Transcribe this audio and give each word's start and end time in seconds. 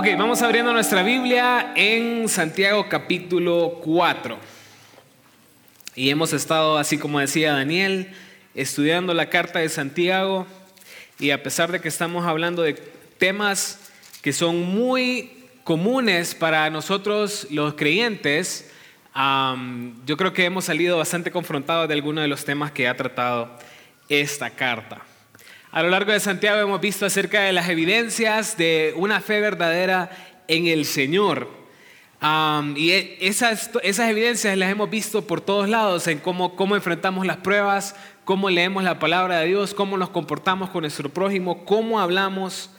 Ok, 0.00 0.06
vamos 0.16 0.40
abriendo 0.40 0.72
nuestra 0.72 1.02
Biblia 1.02 1.74
en 1.76 2.26
Santiago 2.26 2.88
capítulo 2.88 3.80
4. 3.84 4.38
Y 5.94 6.08
hemos 6.08 6.32
estado, 6.32 6.78
así 6.78 6.96
como 6.96 7.20
decía 7.20 7.52
Daniel, 7.52 8.10
estudiando 8.54 9.12
la 9.12 9.28
carta 9.28 9.58
de 9.58 9.68
Santiago. 9.68 10.46
Y 11.18 11.32
a 11.32 11.42
pesar 11.42 11.70
de 11.70 11.82
que 11.82 11.88
estamos 11.88 12.24
hablando 12.24 12.62
de 12.62 12.82
temas 13.18 13.90
que 14.22 14.32
son 14.32 14.62
muy 14.62 15.34
comunes 15.64 16.34
para 16.34 16.70
nosotros 16.70 17.46
los 17.50 17.74
creyentes, 17.74 18.70
yo 20.06 20.16
creo 20.16 20.32
que 20.32 20.46
hemos 20.46 20.64
salido 20.64 20.96
bastante 20.96 21.30
confrontados 21.30 21.88
de 21.88 21.92
algunos 21.92 22.22
de 22.22 22.28
los 22.28 22.46
temas 22.46 22.72
que 22.72 22.88
ha 22.88 22.96
tratado 22.96 23.50
esta 24.08 24.48
carta. 24.48 25.02
A 25.72 25.84
lo 25.84 25.90
largo 25.90 26.10
de 26.10 26.18
Santiago 26.18 26.58
hemos 26.58 26.80
visto 26.80 27.06
acerca 27.06 27.42
de 27.42 27.52
las 27.52 27.68
evidencias 27.68 28.56
de 28.56 28.92
una 28.96 29.20
fe 29.20 29.40
verdadera 29.40 30.10
en 30.48 30.66
el 30.66 30.84
Señor. 30.84 31.48
y 32.74 32.90
e, 32.90 33.18
esas, 33.20 33.70
esas 33.84 34.10
evidencias 34.10 34.58
las 34.58 34.68
hemos 34.68 34.90
visto 34.90 35.28
por 35.28 35.40
todos 35.40 35.68
lados, 35.68 36.08
en 36.08 36.18
cómo, 36.18 36.56
cómo 36.56 36.74
enfrentamos 36.74 37.24
las 37.24 37.36
pruebas, 37.36 37.94
cómo 38.24 38.50
leemos 38.50 38.82
la 38.82 38.98
palabra 38.98 39.38
de 39.38 39.46
Dios, 39.46 39.72
cómo 39.72 39.96
nos 39.96 40.10
comportamos 40.10 40.70
con 40.70 40.80
nuestro 40.80 41.08
prójimo, 41.08 41.64
cómo 41.64 42.00
hablamos, 42.00 42.70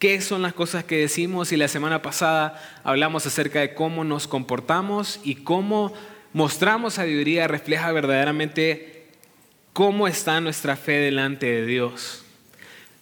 qué 0.00 0.20
son 0.20 0.42
las 0.42 0.52
cosas 0.52 0.82
que 0.82 0.96
decimos. 0.96 1.52
Y 1.52 1.56
la 1.56 1.68
semana 1.68 2.02
pasada 2.02 2.60
hablamos 2.82 3.24
acerca 3.24 3.60
de 3.60 3.72
cómo 3.72 4.02
nos 4.02 4.26
comportamos 4.26 5.20
y 5.22 5.36
cómo 5.36 5.94
mostramos 6.32 6.94
sabiduría 6.94 7.46
refleja 7.46 7.92
verdaderamente 7.92 9.06
cómo 9.72 10.08
está 10.08 10.40
nuestra 10.40 10.74
fe 10.74 10.94
delante 10.94 11.46
de 11.46 11.66
Dios. 11.66 12.24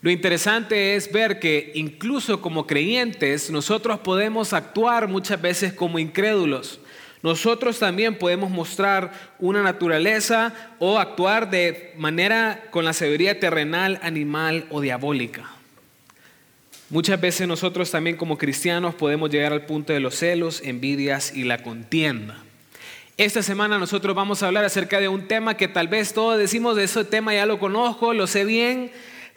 Lo 0.02 0.10
interesante 0.10 0.94
es 0.94 1.12
ver 1.12 1.38
que 1.38 1.72
incluso 1.74 2.40
como 2.40 2.66
creyentes 2.66 3.50
nosotros 3.50 3.98
podemos 4.00 4.54
actuar 4.54 5.08
muchas 5.08 5.40
veces 5.40 5.74
como 5.74 5.98
incrédulos. 5.98 6.80
Nosotros 7.22 7.78
también 7.78 8.16
podemos 8.16 8.50
mostrar 8.50 9.12
una 9.38 9.62
naturaleza 9.62 10.54
o 10.78 10.98
actuar 10.98 11.50
de 11.50 11.92
manera 11.98 12.64
con 12.70 12.86
la 12.86 12.94
sabiduría 12.94 13.38
terrenal, 13.38 14.00
animal 14.02 14.64
o 14.70 14.80
diabólica. 14.80 15.50
Muchas 16.88 17.20
veces 17.20 17.46
nosotros 17.46 17.90
también 17.90 18.16
como 18.16 18.38
cristianos 18.38 18.94
podemos 18.94 19.30
llegar 19.30 19.52
al 19.52 19.66
punto 19.66 19.92
de 19.92 20.00
los 20.00 20.14
celos, 20.14 20.62
envidias 20.64 21.36
y 21.36 21.44
la 21.44 21.62
contienda. 21.62 22.42
Esta 23.18 23.42
semana 23.42 23.78
nosotros 23.78 24.16
vamos 24.16 24.42
a 24.42 24.46
hablar 24.46 24.64
acerca 24.64 24.98
de 24.98 25.08
un 25.08 25.28
tema 25.28 25.58
que 25.58 25.68
tal 25.68 25.88
vez 25.88 26.14
todos 26.14 26.38
decimos 26.38 26.74
de 26.74 26.84
ese 26.84 27.04
tema 27.04 27.34
ya 27.34 27.44
lo 27.44 27.58
conozco, 27.58 28.14
lo 28.14 28.26
sé 28.26 28.46
bien, 28.46 28.90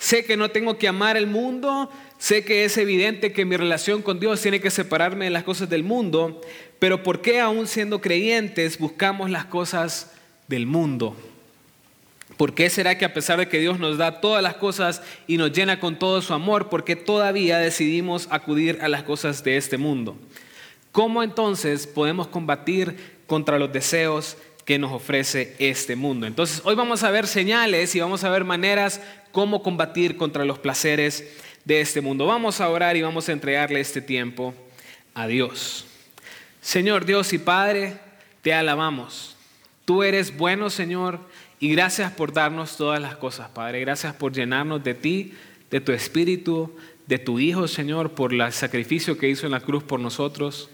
Sé 0.03 0.25
que 0.25 0.35
no 0.35 0.51
tengo 0.51 0.77
que 0.77 0.89
amar 0.89 1.15
el 1.15 1.27
mundo, 1.27 1.89
sé 2.17 2.43
que 2.43 2.65
es 2.65 2.77
evidente 2.77 3.31
que 3.31 3.45
mi 3.45 3.55
relación 3.55 4.01
con 4.01 4.19
Dios 4.19 4.41
tiene 4.41 4.59
que 4.59 4.69
separarme 4.69 5.23
de 5.23 5.31
las 5.31 5.45
cosas 5.45 5.69
del 5.69 5.85
mundo, 5.85 6.41
pero 6.77 7.03
¿por 7.03 7.21
qué 7.21 7.39
aún 7.39 7.67
siendo 7.67 8.01
creyentes 8.01 8.79
buscamos 8.79 9.29
las 9.29 9.45
cosas 9.45 10.11
del 10.49 10.65
mundo? 10.65 11.15
¿Por 12.35 12.53
qué 12.53 12.69
será 12.69 12.97
que 12.97 13.05
a 13.05 13.13
pesar 13.13 13.39
de 13.39 13.47
que 13.47 13.61
Dios 13.61 13.79
nos 13.79 13.97
da 13.97 14.19
todas 14.19 14.43
las 14.43 14.55
cosas 14.55 15.01
y 15.25 15.37
nos 15.37 15.53
llena 15.53 15.79
con 15.79 15.97
todo 15.97 16.21
su 16.21 16.33
amor, 16.33 16.67
por 16.67 16.83
qué 16.83 16.97
todavía 16.97 17.59
decidimos 17.59 18.27
acudir 18.29 18.79
a 18.81 18.89
las 18.89 19.03
cosas 19.03 19.41
de 19.45 19.55
este 19.55 19.77
mundo? 19.77 20.17
¿Cómo 20.91 21.23
entonces 21.23 21.87
podemos 21.87 22.27
combatir 22.27 22.97
contra 23.25 23.57
los 23.57 23.71
deseos 23.71 24.35
que 24.65 24.79
nos 24.79 24.91
ofrece 24.91 25.55
este 25.59 25.95
mundo? 25.95 26.25
Entonces, 26.25 26.61
hoy 26.63 26.75
vamos 26.75 27.03
a 27.03 27.11
ver 27.11 27.27
señales 27.27 27.95
y 27.95 27.99
vamos 27.99 28.23
a 28.23 28.29
ver 28.29 28.43
maneras 28.43 29.01
cómo 29.31 29.63
combatir 29.63 30.17
contra 30.17 30.45
los 30.45 30.59
placeres 30.59 31.27
de 31.65 31.81
este 31.81 32.01
mundo. 32.01 32.25
Vamos 32.25 32.61
a 32.61 32.69
orar 32.69 32.95
y 32.95 33.01
vamos 33.01 33.29
a 33.29 33.31
entregarle 33.31 33.79
este 33.79 34.01
tiempo 34.01 34.53
a 35.13 35.27
Dios. 35.27 35.85
Señor 36.61 37.05
Dios 37.05 37.33
y 37.33 37.39
Padre, 37.39 37.97
te 38.41 38.53
alabamos. 38.53 39.35
Tú 39.85 40.03
eres 40.03 40.37
bueno, 40.37 40.69
Señor, 40.69 41.19
y 41.59 41.69
gracias 41.71 42.11
por 42.11 42.33
darnos 42.33 42.77
todas 42.77 43.01
las 43.01 43.15
cosas, 43.17 43.49
Padre. 43.49 43.81
Gracias 43.81 44.13
por 44.13 44.33
llenarnos 44.33 44.83
de 44.83 44.93
ti, 44.93 45.33
de 45.69 45.81
tu 45.81 45.91
Espíritu, 45.91 46.75
de 47.07 47.19
tu 47.19 47.39
Hijo, 47.39 47.67
Señor, 47.67 48.11
por 48.11 48.33
el 48.33 48.51
sacrificio 48.53 49.17
que 49.17 49.29
hizo 49.29 49.45
en 49.45 49.51
la 49.51 49.59
cruz 49.59 49.83
por 49.83 49.99
nosotros. 49.99 50.69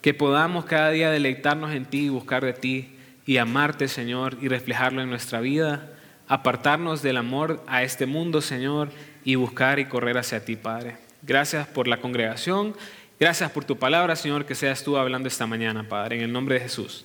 Que 0.00 0.14
podamos 0.14 0.64
cada 0.64 0.90
día 0.90 1.10
deleitarnos 1.10 1.72
en 1.72 1.84
ti 1.84 2.06
y 2.06 2.08
buscar 2.08 2.44
de 2.44 2.52
ti 2.52 2.97
y 3.28 3.36
amarte, 3.36 3.88
Señor, 3.88 4.38
y 4.40 4.48
reflejarlo 4.48 5.02
en 5.02 5.10
nuestra 5.10 5.40
vida 5.40 5.92
apartarnos 6.28 7.02
del 7.02 7.18
amor 7.18 7.62
a 7.66 7.82
este 7.82 8.06
mundo, 8.06 8.40
Señor, 8.40 8.90
y 9.22 9.34
buscar 9.34 9.78
y 9.78 9.84
correr 9.84 10.16
hacia 10.16 10.46
ti, 10.46 10.56
Padre. 10.56 10.96
Gracias 11.20 11.66
por 11.66 11.88
la 11.88 11.98
congregación, 11.98 12.74
gracias 13.20 13.50
por 13.50 13.66
tu 13.66 13.78
palabra, 13.78 14.16
Señor, 14.16 14.46
que 14.46 14.54
seas 14.54 14.82
tú 14.82 14.96
hablando 14.96 15.28
esta 15.28 15.46
mañana, 15.46 15.86
Padre, 15.86 16.16
en 16.16 16.22
el 16.22 16.32
nombre 16.32 16.54
de 16.54 16.62
Jesús. 16.62 17.04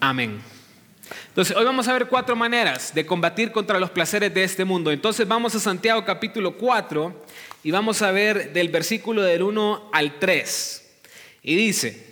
Amén. 0.00 0.40
Entonces, 1.28 1.56
hoy 1.56 1.64
vamos 1.64 1.86
a 1.86 1.92
ver 1.92 2.08
cuatro 2.08 2.34
maneras 2.34 2.92
de 2.92 3.06
combatir 3.06 3.52
contra 3.52 3.78
los 3.78 3.90
placeres 3.90 4.34
de 4.34 4.42
este 4.42 4.64
mundo. 4.64 4.90
Entonces, 4.90 5.28
vamos 5.28 5.54
a 5.54 5.60
Santiago 5.60 6.04
capítulo 6.04 6.56
4 6.56 7.24
y 7.62 7.70
vamos 7.70 8.02
a 8.02 8.10
ver 8.10 8.52
del 8.52 8.68
versículo 8.68 9.22
del 9.22 9.44
1 9.44 9.90
al 9.92 10.18
3. 10.18 10.90
Y 11.44 11.54
dice, 11.54 12.11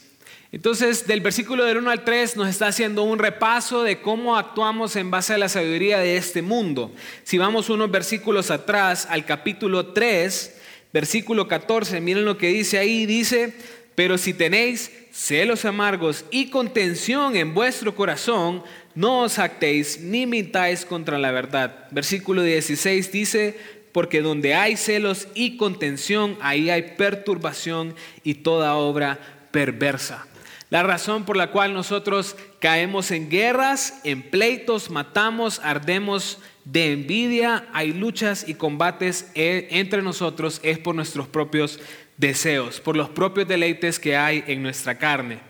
Entonces, 0.53 1.07
del 1.07 1.21
versículo 1.21 1.63
del 1.63 1.77
1 1.77 1.89
al 1.89 2.03
3 2.03 2.35
nos 2.35 2.49
está 2.49 2.67
haciendo 2.67 3.03
un 3.03 3.19
repaso 3.19 3.83
de 3.83 4.01
cómo 4.01 4.35
actuamos 4.35 4.97
en 4.97 5.09
base 5.09 5.33
a 5.33 5.37
la 5.37 5.47
sabiduría 5.47 5.99
de 5.99 6.17
este 6.17 6.41
mundo. 6.41 6.91
Si 7.23 7.37
vamos 7.37 7.69
unos 7.69 7.89
versículos 7.89 8.51
atrás 8.51 9.07
al 9.09 9.25
capítulo 9.25 9.93
3, 9.93 10.57
versículo 10.91 11.47
14, 11.47 12.01
miren 12.01 12.25
lo 12.25 12.37
que 12.37 12.47
dice 12.47 12.79
ahí, 12.79 13.05
dice, 13.05 13.53
pero 13.95 14.17
si 14.17 14.33
tenéis 14.33 14.91
celos 15.13 15.63
amargos 15.63 16.25
y 16.31 16.49
contención 16.49 17.37
en 17.37 17.53
vuestro 17.53 17.95
corazón, 17.95 18.61
no 18.93 19.21
os 19.21 19.39
actéis 19.39 20.01
ni 20.01 20.25
mintáis 20.25 20.83
contra 20.83 21.17
la 21.17 21.31
verdad. 21.31 21.87
Versículo 21.91 22.43
16 22.43 23.09
dice, 23.09 23.57
porque 23.93 24.21
donde 24.21 24.53
hay 24.53 24.75
celos 24.75 25.29
y 25.33 25.55
contención, 25.55 26.37
ahí 26.41 26.69
hay 26.69 26.95
perturbación 26.97 27.95
y 28.25 28.35
toda 28.35 28.75
obra 28.75 29.17
perversa. 29.51 30.27
La 30.71 30.83
razón 30.83 31.25
por 31.25 31.35
la 31.35 31.51
cual 31.51 31.73
nosotros 31.73 32.37
caemos 32.59 33.11
en 33.11 33.29
guerras, 33.29 33.99
en 34.05 34.21
pleitos, 34.21 34.89
matamos, 34.89 35.59
ardemos 35.65 36.39
de 36.63 36.93
envidia, 36.93 37.67
hay 37.73 37.91
luchas 37.91 38.47
y 38.47 38.53
combates 38.53 39.29
e, 39.35 39.67
entre 39.71 40.01
nosotros, 40.01 40.61
es 40.63 40.79
por 40.79 40.95
nuestros 40.95 41.27
propios 41.27 41.77
deseos, 42.15 42.79
por 42.79 42.95
los 42.95 43.09
propios 43.09 43.49
deleites 43.49 43.99
que 43.99 44.15
hay 44.15 44.45
en 44.47 44.63
nuestra 44.63 44.97
carne. 44.97 45.41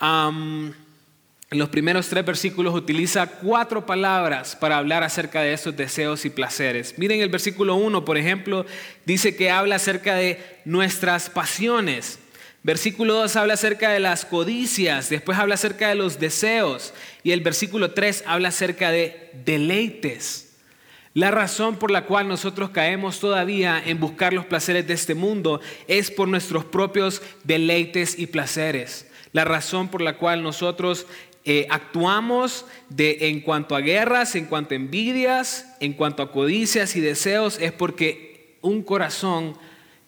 en 0.00 1.58
los 1.58 1.68
primeros 1.68 2.08
tres 2.08 2.26
versículos 2.26 2.74
utiliza 2.74 3.24
cuatro 3.26 3.86
palabras 3.86 4.56
para 4.56 4.76
hablar 4.76 5.04
acerca 5.04 5.42
de 5.42 5.52
esos 5.52 5.76
deseos 5.76 6.24
y 6.24 6.30
placeres. 6.30 6.98
Miren 6.98 7.20
el 7.20 7.28
versículo 7.28 7.76
1, 7.76 8.04
por 8.04 8.18
ejemplo, 8.18 8.66
dice 9.04 9.36
que 9.36 9.52
habla 9.52 9.76
acerca 9.76 10.16
de 10.16 10.60
nuestras 10.64 11.30
pasiones. 11.30 12.18
Versículo 12.64 13.14
2 13.14 13.34
habla 13.36 13.54
acerca 13.54 13.90
de 13.90 13.98
las 13.98 14.24
codicias, 14.24 15.08
después 15.08 15.36
habla 15.36 15.54
acerca 15.54 15.88
de 15.88 15.96
los 15.96 16.20
deseos 16.20 16.94
y 17.24 17.32
el 17.32 17.40
versículo 17.40 17.90
3 17.90 18.22
habla 18.26 18.48
acerca 18.48 18.92
de 18.92 19.30
deleites. 19.44 20.52
La 21.14 21.30
razón 21.30 21.76
por 21.76 21.90
la 21.90 22.06
cual 22.06 22.28
nosotros 22.28 22.70
caemos 22.70 23.18
todavía 23.18 23.82
en 23.84 23.98
buscar 23.98 24.32
los 24.32 24.46
placeres 24.46 24.86
de 24.86 24.94
este 24.94 25.14
mundo 25.14 25.60
es 25.88 26.10
por 26.10 26.28
nuestros 26.28 26.64
propios 26.64 27.20
deleites 27.42 28.18
y 28.18 28.28
placeres. 28.28 29.10
La 29.32 29.44
razón 29.44 29.88
por 29.88 30.00
la 30.00 30.16
cual 30.16 30.42
nosotros 30.42 31.06
eh, 31.44 31.66
actuamos 31.68 32.64
de, 32.88 33.28
en 33.28 33.40
cuanto 33.40 33.74
a 33.74 33.80
guerras, 33.80 34.36
en 34.36 34.46
cuanto 34.46 34.74
a 34.74 34.76
envidias, 34.76 35.66
en 35.80 35.94
cuanto 35.94 36.22
a 36.22 36.30
codicias 36.30 36.94
y 36.94 37.00
deseos 37.00 37.58
es 37.60 37.72
porque 37.72 38.56
un 38.62 38.82
corazón 38.82 39.58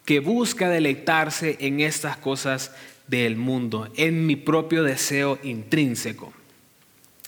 que 0.05 0.19
busca 0.19 0.69
deleitarse 0.69 1.57
en 1.59 1.79
estas 1.81 2.17
cosas 2.17 2.71
del 3.07 3.35
mundo, 3.35 3.91
en 3.97 4.25
mi 4.25 4.35
propio 4.35 4.83
deseo 4.83 5.39
intrínseco. 5.43 6.33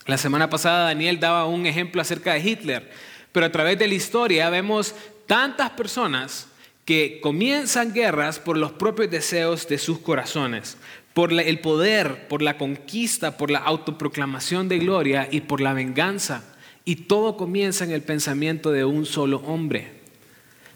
La 0.06 0.18
semana 0.18 0.50
pasada 0.50 0.85
Daniel 0.85 1.19
daba 1.19 1.45
un 1.45 1.65
ejemplo 1.65 2.01
acerca 2.01 2.33
de 2.33 2.39
Hitler, 2.39 2.91
pero 3.31 3.45
a 3.45 3.51
través 3.51 3.77
de 3.77 3.88
la 3.88 3.95
historia 3.95 4.50
vemos 4.50 4.95
tantas 5.25 5.71
personas 5.71 6.47
que 6.85 7.19
comienzan 7.21 7.94
guerras 7.94 8.39
por 8.39 8.57
los 8.57 8.71
propios 8.71 9.12
deseos 9.12 9.68
de 9.68 9.77
sus 9.77 10.00
corazones, 10.00 10.77
por 11.13 11.33
el 11.33 11.59
poder, 11.59 12.27
por 12.29 12.41
la 12.41 12.57
conquista, 12.57 13.38
por 13.38 13.51
la 13.51 13.59
autoproclamación 13.59 14.69
de 14.69 14.79
gloria 14.79 15.27
y 15.29 15.41
por 15.41 15.59
la 15.59 15.74
venganza. 15.74 16.44
Y 16.85 16.95
todo 16.95 17.35
comienza 17.35 17.83
en 17.83 17.91
el 17.91 18.03
pensamiento 18.03 18.71
de 18.71 18.85
un 18.85 19.06
solo 19.06 19.39
hombre. 19.39 19.91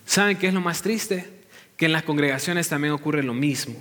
¿Saben 0.06 0.38
qué 0.38 0.48
es 0.48 0.54
lo 0.54 0.60
más 0.60 0.82
triste? 0.82 1.41
Que 1.82 1.88
en 1.88 1.94
las 1.94 2.04
congregaciones 2.04 2.70
también 2.70 2.94
ocurre 2.94 3.24
lo 3.24 3.34
mismo. 3.34 3.74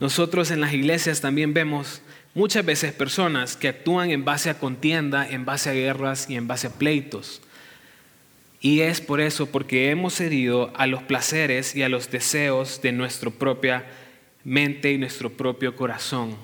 Nosotros 0.00 0.50
en 0.50 0.62
las 0.62 0.72
iglesias 0.72 1.20
también 1.20 1.52
vemos 1.52 2.00
muchas 2.32 2.64
veces 2.64 2.94
personas 2.94 3.58
que 3.58 3.68
actúan 3.68 4.10
en 4.10 4.24
base 4.24 4.48
a 4.48 4.58
contienda, 4.58 5.28
en 5.28 5.44
base 5.44 5.68
a 5.68 5.74
guerras 5.74 6.30
y 6.30 6.36
en 6.36 6.48
base 6.48 6.68
a 6.68 6.70
pleitos. 6.70 7.42
Y 8.62 8.80
es 8.80 9.02
por 9.02 9.20
eso, 9.20 9.44
porque 9.44 9.90
hemos 9.90 10.14
cedido 10.14 10.72
a 10.76 10.86
los 10.86 11.02
placeres 11.02 11.76
y 11.76 11.82
a 11.82 11.90
los 11.90 12.10
deseos 12.10 12.80
de 12.80 12.92
nuestra 12.92 13.28
propia 13.28 13.84
mente 14.42 14.90
y 14.92 14.96
nuestro 14.96 15.28
propio 15.28 15.76
corazón. 15.76 16.34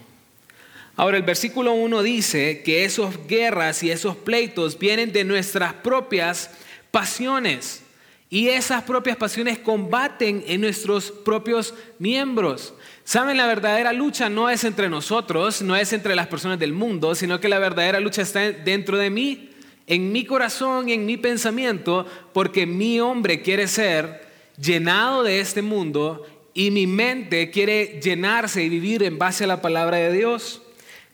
Ahora 0.94 1.16
el 1.16 1.22
versículo 1.22 1.72
1 1.72 2.02
dice 2.02 2.60
que 2.62 2.84
esas 2.84 3.26
guerras 3.26 3.82
y 3.82 3.90
esos 3.90 4.14
pleitos 4.14 4.78
vienen 4.78 5.10
de 5.10 5.24
nuestras 5.24 5.72
propias 5.72 6.50
pasiones. 6.90 7.82
Y 8.32 8.48
esas 8.48 8.84
propias 8.84 9.18
pasiones 9.18 9.58
combaten 9.58 10.42
en 10.46 10.62
nuestros 10.62 11.10
propios 11.10 11.74
miembros. 11.98 12.72
Saben, 13.04 13.36
la 13.36 13.46
verdadera 13.46 13.92
lucha 13.92 14.30
no 14.30 14.48
es 14.48 14.64
entre 14.64 14.88
nosotros, 14.88 15.60
no 15.60 15.76
es 15.76 15.92
entre 15.92 16.14
las 16.14 16.28
personas 16.28 16.58
del 16.58 16.72
mundo, 16.72 17.14
sino 17.14 17.40
que 17.40 17.50
la 17.50 17.58
verdadera 17.58 18.00
lucha 18.00 18.22
está 18.22 18.50
dentro 18.50 18.96
de 18.96 19.10
mí, 19.10 19.50
en 19.86 20.12
mi 20.12 20.24
corazón 20.24 20.88
en 20.88 21.04
mi 21.04 21.18
pensamiento, 21.18 22.06
porque 22.32 22.64
mi 22.64 23.00
hombre 23.00 23.42
quiere 23.42 23.68
ser 23.68 24.26
llenado 24.56 25.24
de 25.24 25.40
este 25.40 25.60
mundo 25.60 26.26
y 26.54 26.70
mi 26.70 26.86
mente 26.86 27.50
quiere 27.50 28.00
llenarse 28.02 28.62
y 28.64 28.70
vivir 28.70 29.02
en 29.02 29.18
base 29.18 29.44
a 29.44 29.48
la 29.48 29.60
palabra 29.60 29.98
de 29.98 30.10
Dios. 30.10 30.62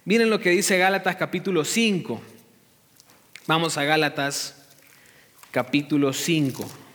Miren 0.05 0.31
lo 0.31 0.39
que 0.39 0.51
dice 0.51 0.79
Gálatas 0.79 1.17
capítulo 1.17 1.65
5. 1.65 2.23
Vamos 3.49 3.77
a 3.77 3.83
Gálatas 3.83 4.69
capítulo 5.51 6.13
5, 6.13 6.88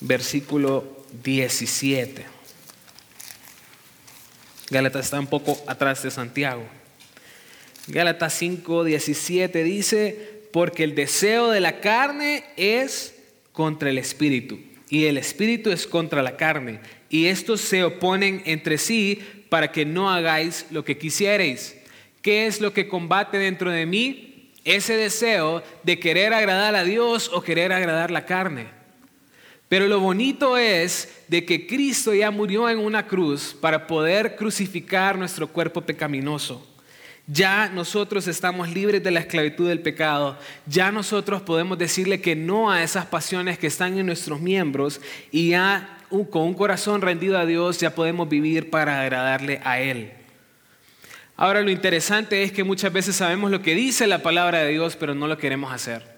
versículo 0.00 1.04
17. 1.22 2.26
Gálatas 4.70 5.06
está 5.06 5.18
un 5.18 5.26
poco 5.26 5.58
atrás 5.66 6.02
de 6.02 6.10
Santiago. 6.10 6.64
Gálatas 7.86 8.34
5, 8.34 8.84
17 8.84 9.64
dice, 9.64 10.42
porque 10.52 10.84
el 10.84 10.94
deseo 10.94 11.50
de 11.50 11.60
la 11.60 11.80
carne 11.80 12.44
es 12.56 13.14
contra 13.52 13.90
el 13.90 13.98
espíritu 13.98 14.58
y 14.90 15.06
el 15.06 15.18
espíritu 15.18 15.70
es 15.70 15.86
contra 15.86 16.22
la 16.22 16.36
carne 16.36 16.80
y 17.08 17.26
estos 17.26 17.60
se 17.60 17.84
oponen 17.84 18.42
entre 18.44 18.78
sí 18.78 19.20
para 19.48 19.72
que 19.72 19.84
no 19.84 20.10
hagáis 20.10 20.66
lo 20.70 20.84
que 20.84 20.98
quisierais. 20.98 21.76
¿Qué 22.22 22.46
es 22.46 22.60
lo 22.60 22.72
que 22.72 22.88
combate 22.88 23.38
dentro 23.38 23.70
de 23.70 23.86
mí? 23.86 24.50
Ese 24.64 24.96
deseo 24.96 25.62
de 25.82 25.98
querer 25.98 26.34
agradar 26.34 26.74
a 26.74 26.84
Dios 26.84 27.30
o 27.32 27.42
querer 27.42 27.72
agradar 27.72 28.10
la 28.10 28.26
carne. 28.26 28.77
Pero 29.68 29.86
lo 29.86 30.00
bonito 30.00 30.56
es 30.56 31.22
de 31.28 31.44
que 31.44 31.66
Cristo 31.66 32.14
ya 32.14 32.30
murió 32.30 32.68
en 32.70 32.78
una 32.78 33.06
cruz 33.06 33.54
para 33.60 33.86
poder 33.86 34.36
crucificar 34.36 35.18
nuestro 35.18 35.46
cuerpo 35.48 35.82
pecaminoso. 35.82 36.66
Ya 37.26 37.68
nosotros 37.68 38.26
estamos 38.26 38.70
libres 38.70 39.04
de 39.04 39.10
la 39.10 39.20
esclavitud 39.20 39.68
del 39.68 39.80
pecado. 39.80 40.38
Ya 40.66 40.90
nosotros 40.90 41.42
podemos 41.42 41.76
decirle 41.76 42.22
que 42.22 42.34
no 42.34 42.70
a 42.70 42.82
esas 42.82 43.04
pasiones 43.04 43.58
que 43.58 43.66
están 43.66 43.98
en 43.98 44.06
nuestros 44.06 44.40
miembros 44.40 45.02
y 45.30 45.50
ya 45.50 45.98
con 46.30 46.42
un 46.42 46.54
corazón 46.54 47.02
rendido 47.02 47.38
a 47.38 47.44
Dios 47.44 47.78
ya 47.78 47.94
podemos 47.94 48.30
vivir 48.30 48.70
para 48.70 49.02
agradarle 49.02 49.60
a 49.62 49.78
Él. 49.78 50.12
Ahora 51.36 51.60
lo 51.60 51.70
interesante 51.70 52.42
es 52.42 52.50
que 52.50 52.64
muchas 52.64 52.92
veces 52.92 53.16
sabemos 53.16 53.50
lo 53.50 53.60
que 53.60 53.74
dice 53.74 54.06
la 54.06 54.22
palabra 54.22 54.60
de 54.60 54.70
Dios, 54.70 54.96
pero 54.96 55.14
no 55.14 55.28
lo 55.28 55.36
queremos 55.36 55.70
hacer. 55.70 56.17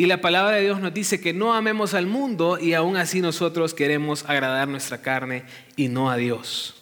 Y 0.00 0.06
la 0.06 0.22
palabra 0.22 0.56
de 0.56 0.62
Dios 0.62 0.80
nos 0.80 0.94
dice 0.94 1.20
que 1.20 1.34
no 1.34 1.52
amemos 1.52 1.92
al 1.92 2.06
mundo 2.06 2.58
y 2.58 2.72
aún 2.72 2.96
así 2.96 3.20
nosotros 3.20 3.74
queremos 3.74 4.24
agradar 4.26 4.66
nuestra 4.66 5.02
carne 5.02 5.42
y 5.76 5.88
no 5.88 6.10
a 6.10 6.16
Dios. 6.16 6.74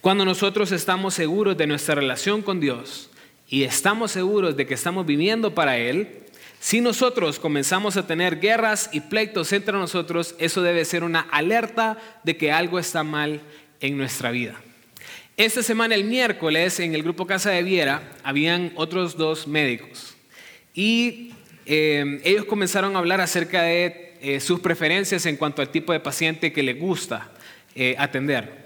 Cuando 0.00 0.24
nosotros 0.24 0.72
estamos 0.72 1.14
seguros 1.14 1.56
de 1.56 1.68
nuestra 1.68 1.94
relación 1.94 2.42
con 2.42 2.58
Dios 2.58 3.10
y 3.48 3.62
estamos 3.62 4.10
seguros 4.10 4.56
de 4.56 4.66
que 4.66 4.74
estamos 4.74 5.06
viviendo 5.06 5.54
para 5.54 5.78
Él, 5.78 6.24
si 6.58 6.80
nosotros 6.80 7.38
comenzamos 7.38 7.96
a 7.96 8.08
tener 8.08 8.40
guerras 8.40 8.90
y 8.92 8.98
pleitos 8.98 9.52
entre 9.52 9.74
nosotros, 9.74 10.34
eso 10.40 10.62
debe 10.62 10.84
ser 10.84 11.04
una 11.04 11.20
alerta 11.20 11.96
de 12.24 12.36
que 12.36 12.50
algo 12.50 12.80
está 12.80 13.04
mal 13.04 13.40
en 13.78 13.96
nuestra 13.96 14.32
vida. 14.32 14.60
Esta 15.36 15.62
semana, 15.62 15.94
el 15.94 16.02
miércoles, 16.02 16.80
en 16.80 16.92
el 16.92 17.04
grupo 17.04 17.28
Casa 17.28 17.50
de 17.50 17.62
Viera, 17.62 18.10
habían 18.24 18.72
otros 18.74 19.16
dos 19.16 19.46
médicos. 19.46 20.16
Y 20.74 21.33
Em, 21.66 22.20
ellos 22.24 22.44
comenzaron 22.44 22.94
a 22.94 22.98
hablar 22.98 23.20
acerca 23.20 23.62
de 23.62 24.14
eh, 24.20 24.40
sus 24.40 24.60
preferencias 24.60 25.24
en 25.26 25.36
cuanto 25.36 25.62
al 25.62 25.70
tipo 25.70 25.92
de 25.92 26.00
paciente 26.00 26.52
que 26.52 26.62
les 26.62 26.78
gusta 26.78 27.30
eh, 27.74 27.94
atender. 27.98 28.64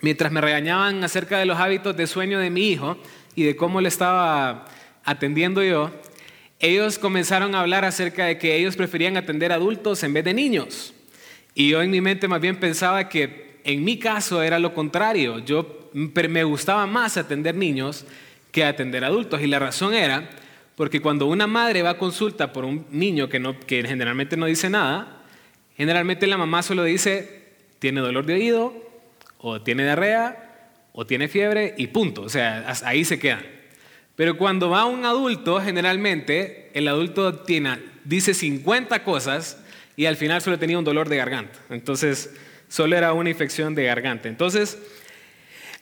Mientras 0.00 0.30
me 0.30 0.40
regañaban 0.40 1.02
acerca 1.02 1.38
de 1.38 1.46
los 1.46 1.58
hábitos 1.58 1.96
de 1.96 2.06
sueño 2.06 2.38
de 2.38 2.50
mi 2.50 2.68
hijo 2.70 2.96
y 3.34 3.42
de 3.42 3.56
cómo 3.56 3.80
le 3.80 3.88
estaba 3.88 4.66
atendiendo 5.04 5.62
yo, 5.62 5.90
ellos 6.60 6.98
comenzaron 6.98 7.54
a 7.54 7.60
hablar 7.60 7.84
acerca 7.84 8.26
de 8.26 8.38
que 8.38 8.56
ellos 8.56 8.76
preferían 8.76 9.16
atender 9.16 9.52
adultos 9.52 10.02
en 10.02 10.12
vez 10.12 10.24
de 10.24 10.34
niños. 10.34 10.94
Y 11.54 11.70
yo 11.70 11.82
en 11.82 11.90
mi 11.90 12.00
mente 12.00 12.28
más 12.28 12.40
bien 12.40 12.56
pensaba 12.60 13.08
que 13.08 13.58
en 13.64 13.84
mi 13.84 13.98
caso 13.98 14.42
era 14.42 14.58
lo 14.58 14.74
contrario. 14.74 15.40
Yo 15.40 15.90
me 15.92 16.44
gustaba 16.44 16.86
más 16.86 17.16
atender 17.16 17.54
niños 17.54 18.04
que 18.52 18.64
atender 18.64 19.04
adultos. 19.04 19.40
Y 19.40 19.46
la 19.46 19.58
razón 19.58 19.94
era 19.94 20.30
porque 20.78 21.02
cuando 21.02 21.26
una 21.26 21.48
madre 21.48 21.82
va 21.82 21.90
a 21.90 21.98
consulta 21.98 22.52
por 22.52 22.64
un 22.64 22.86
niño 22.92 23.28
que, 23.28 23.40
no, 23.40 23.58
que 23.58 23.82
generalmente 23.82 24.36
no 24.36 24.46
dice 24.46 24.70
nada, 24.70 25.24
generalmente 25.76 26.28
la 26.28 26.36
mamá 26.36 26.62
solo 26.62 26.84
dice, 26.84 27.48
tiene 27.80 28.00
dolor 28.00 28.26
de 28.26 28.34
oído, 28.34 28.72
o 29.38 29.60
tiene 29.60 29.82
diarrea, 29.82 30.84
o 30.92 31.04
tiene 31.04 31.26
fiebre, 31.26 31.74
y 31.78 31.88
punto. 31.88 32.22
O 32.22 32.28
sea, 32.28 32.72
ahí 32.84 33.04
se 33.04 33.18
queda. 33.18 33.42
Pero 34.14 34.38
cuando 34.38 34.70
va 34.70 34.84
un 34.84 35.04
adulto, 35.04 35.60
generalmente 35.60 36.70
el 36.74 36.86
adulto 36.86 37.40
tiene, 37.40 37.80
dice 38.04 38.32
50 38.32 39.02
cosas 39.02 39.60
y 39.96 40.06
al 40.06 40.14
final 40.14 40.42
solo 40.42 40.60
tenía 40.60 40.78
un 40.78 40.84
dolor 40.84 41.08
de 41.08 41.16
garganta. 41.16 41.58
Entonces, 41.70 42.36
solo 42.68 42.96
era 42.96 43.14
una 43.14 43.30
infección 43.30 43.74
de 43.74 43.82
garganta. 43.82 44.28
Entonces, 44.28 44.78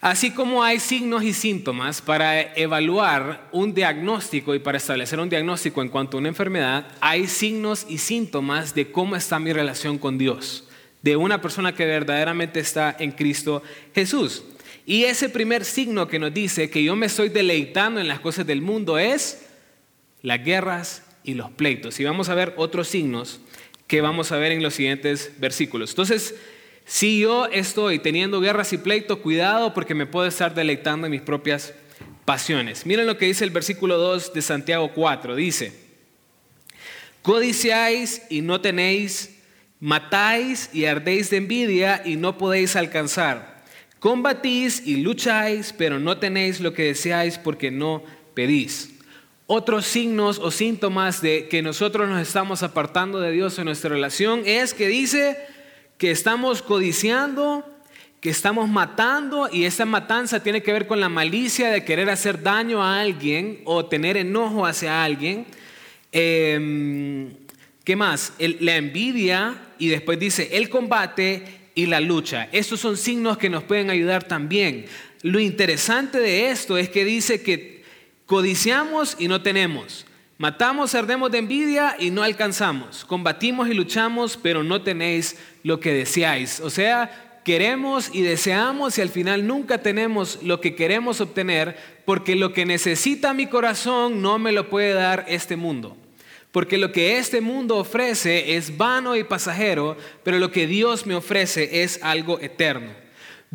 Así 0.00 0.30
como 0.30 0.62
hay 0.62 0.78
signos 0.78 1.24
y 1.24 1.32
síntomas 1.32 2.02
para 2.02 2.54
evaluar 2.54 3.48
un 3.50 3.72
diagnóstico 3.72 4.54
y 4.54 4.58
para 4.58 4.76
establecer 4.76 5.18
un 5.18 5.30
diagnóstico 5.30 5.80
en 5.80 5.88
cuanto 5.88 6.16
a 6.16 6.20
una 6.20 6.28
enfermedad, 6.28 6.86
hay 7.00 7.26
signos 7.26 7.86
y 7.88 7.98
síntomas 7.98 8.74
de 8.74 8.92
cómo 8.92 9.16
está 9.16 9.38
mi 9.38 9.52
relación 9.52 9.98
con 9.98 10.18
Dios, 10.18 10.68
de 11.00 11.16
una 11.16 11.40
persona 11.40 11.74
que 11.74 11.86
verdaderamente 11.86 12.60
está 12.60 12.94
en 12.98 13.12
Cristo 13.12 13.62
Jesús. 13.94 14.44
Y 14.84 15.04
ese 15.04 15.30
primer 15.30 15.64
signo 15.64 16.06
que 16.06 16.18
nos 16.18 16.32
dice 16.32 16.70
que 16.70 16.84
yo 16.84 16.94
me 16.94 17.06
estoy 17.06 17.30
deleitando 17.30 17.98
en 17.98 18.06
las 18.06 18.20
cosas 18.20 18.46
del 18.46 18.60
mundo 18.60 18.98
es 18.98 19.46
las 20.22 20.44
guerras 20.44 21.02
y 21.24 21.34
los 21.34 21.50
pleitos. 21.50 21.98
Y 21.98 22.04
vamos 22.04 22.28
a 22.28 22.34
ver 22.34 22.54
otros 22.56 22.86
signos 22.86 23.40
que 23.86 24.00
vamos 24.00 24.30
a 24.30 24.36
ver 24.36 24.52
en 24.52 24.62
los 24.62 24.74
siguientes 24.74 25.32
versículos. 25.38 25.90
Entonces, 25.90 26.34
si 26.88 27.18
yo 27.18 27.46
estoy 27.46 27.98
teniendo 27.98 28.40
guerras 28.40 28.72
y 28.72 28.78
pleitos, 28.78 29.18
cuidado 29.18 29.74
porque 29.74 29.92
me 29.92 30.06
puedo 30.06 30.28
estar 30.28 30.54
deleitando 30.54 31.08
en 31.08 31.10
mis 31.10 31.20
propias 31.20 31.74
pasiones. 32.24 32.86
Miren 32.86 33.06
lo 33.06 33.18
que 33.18 33.26
dice 33.26 33.42
el 33.42 33.50
versículo 33.50 33.98
2 33.98 34.32
de 34.32 34.40
Santiago 34.40 34.92
4. 34.94 35.34
Dice, 35.34 35.72
codiciáis 37.22 38.22
y 38.30 38.40
no 38.40 38.60
tenéis, 38.60 39.36
matáis 39.80 40.70
y 40.72 40.84
ardéis 40.84 41.28
de 41.30 41.38
envidia 41.38 42.02
y 42.04 42.14
no 42.14 42.38
podéis 42.38 42.76
alcanzar. 42.76 43.64
Combatís 43.98 44.86
y 44.86 44.98
lucháis, 44.98 45.74
pero 45.76 45.98
no 45.98 46.18
tenéis 46.18 46.60
lo 46.60 46.72
que 46.72 46.84
deseáis 46.84 47.36
porque 47.36 47.72
no 47.72 48.04
pedís. 48.34 48.92
Otros 49.48 49.86
signos 49.86 50.38
o 50.38 50.52
síntomas 50.52 51.20
de 51.20 51.48
que 51.48 51.62
nosotros 51.62 52.08
nos 52.08 52.20
estamos 52.20 52.62
apartando 52.62 53.18
de 53.18 53.32
Dios 53.32 53.58
en 53.58 53.64
nuestra 53.64 53.90
relación 53.90 54.42
es 54.44 54.72
que 54.72 54.86
dice, 54.86 55.36
que 55.98 56.10
estamos 56.10 56.62
codiciando, 56.62 57.64
que 58.20 58.30
estamos 58.30 58.68
matando 58.68 59.48
y 59.52 59.64
esa 59.64 59.84
matanza 59.84 60.42
tiene 60.42 60.62
que 60.62 60.72
ver 60.72 60.86
con 60.86 61.00
la 61.00 61.08
malicia 61.08 61.70
de 61.70 61.84
querer 61.84 62.10
hacer 62.10 62.42
daño 62.42 62.82
a 62.82 63.00
alguien 63.00 63.60
o 63.64 63.86
tener 63.86 64.16
enojo 64.16 64.66
hacia 64.66 65.04
alguien. 65.04 65.46
Em, 66.12 67.30
¿Qué 67.84 67.94
más? 67.94 68.32
la 68.38 68.76
envidia 68.76 69.54
y 69.78 69.88
después 69.88 70.18
dice 70.18 70.48
el 70.52 70.68
combate 70.68 71.44
y 71.76 71.86
la 71.86 72.00
lucha. 72.00 72.48
Estos 72.50 72.80
son 72.80 72.96
signos 72.96 73.38
que 73.38 73.48
nos 73.48 73.62
pueden 73.62 73.90
ayudar 73.90 74.24
también. 74.24 74.86
Lo 75.22 75.38
interesante 75.38 76.18
de 76.18 76.50
esto 76.50 76.78
es 76.78 76.88
que 76.88 77.04
dice 77.04 77.42
que 77.42 77.84
codiciamos 78.26 79.16
y 79.20 79.28
no 79.28 79.40
tenemos. 79.42 80.04
Matamos, 80.38 80.94
ardemos 80.94 81.30
de 81.30 81.38
envidia 81.38 81.96
y 81.98 82.10
no 82.10 82.22
alcanzamos. 82.22 83.06
Combatimos 83.06 83.68
y 83.68 83.74
luchamos, 83.74 84.36
pero 84.36 84.62
no 84.62 84.82
tenéis 84.82 85.38
lo 85.62 85.80
que 85.80 85.94
deseáis. 85.94 86.60
O 86.60 86.68
sea, 86.68 87.40
queremos 87.42 88.10
y 88.12 88.20
deseamos 88.20 88.98
y 88.98 89.00
al 89.00 89.08
final 89.08 89.46
nunca 89.46 89.78
tenemos 89.78 90.40
lo 90.42 90.60
que 90.60 90.74
queremos 90.74 91.22
obtener 91.22 91.78
porque 92.04 92.36
lo 92.36 92.52
que 92.52 92.66
necesita 92.66 93.32
mi 93.32 93.46
corazón 93.46 94.20
no 94.20 94.38
me 94.38 94.52
lo 94.52 94.68
puede 94.68 94.92
dar 94.92 95.24
este 95.26 95.56
mundo. 95.56 95.96
Porque 96.52 96.76
lo 96.76 96.92
que 96.92 97.16
este 97.16 97.40
mundo 97.40 97.78
ofrece 97.78 98.56
es 98.56 98.76
vano 98.76 99.16
y 99.16 99.24
pasajero, 99.24 99.96
pero 100.22 100.38
lo 100.38 100.50
que 100.50 100.66
Dios 100.66 101.06
me 101.06 101.14
ofrece 101.14 101.82
es 101.82 101.98
algo 102.02 102.40
eterno. 102.40 103.05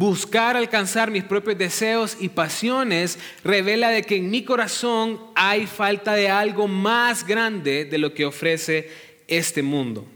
Buscar 0.02 0.58
alcanzar 0.58 1.12
mis 1.12 1.24
propios 1.24 1.60
deseos 1.60 2.18
y 2.20 2.30
pasiones 2.30 3.20
revela 3.44 3.90
de 3.90 4.02
que 4.02 4.16
en 4.16 4.32
mi 4.32 4.44
corazón 4.44 5.20
hay 5.36 5.68
falta 5.68 6.16
de 6.16 6.28
algo 6.28 6.68
más 6.68 7.24
grande 7.24 7.86
de 7.86 8.00
lo 8.00 8.12
que 8.12 8.26
ofrece 8.26 8.90
este 9.28 9.62
mundo. 9.62 10.08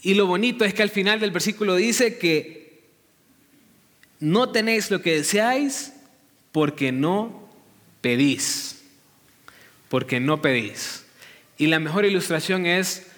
Y 0.00 0.14
lo 0.14 0.24
bonito 0.24 0.64
es 0.64 0.72
que 0.72 0.82
al 0.82 0.88
final 0.88 1.20
del 1.20 1.30
versículo 1.30 1.76
dice 1.76 2.16
que 2.16 2.84
no 4.18 4.48
tenéis 4.48 4.90
lo 4.90 5.02
que 5.02 5.16
deseáis 5.16 5.92
porque 6.50 6.90
no 6.90 7.50
pedís. 8.00 8.82
Porque 9.90 10.20
no 10.20 10.40
pedís. 10.40 11.04
Y 11.58 11.66
la 11.66 11.80
mejor 11.80 12.06
ilustración 12.06 12.64
es, 12.64 13.08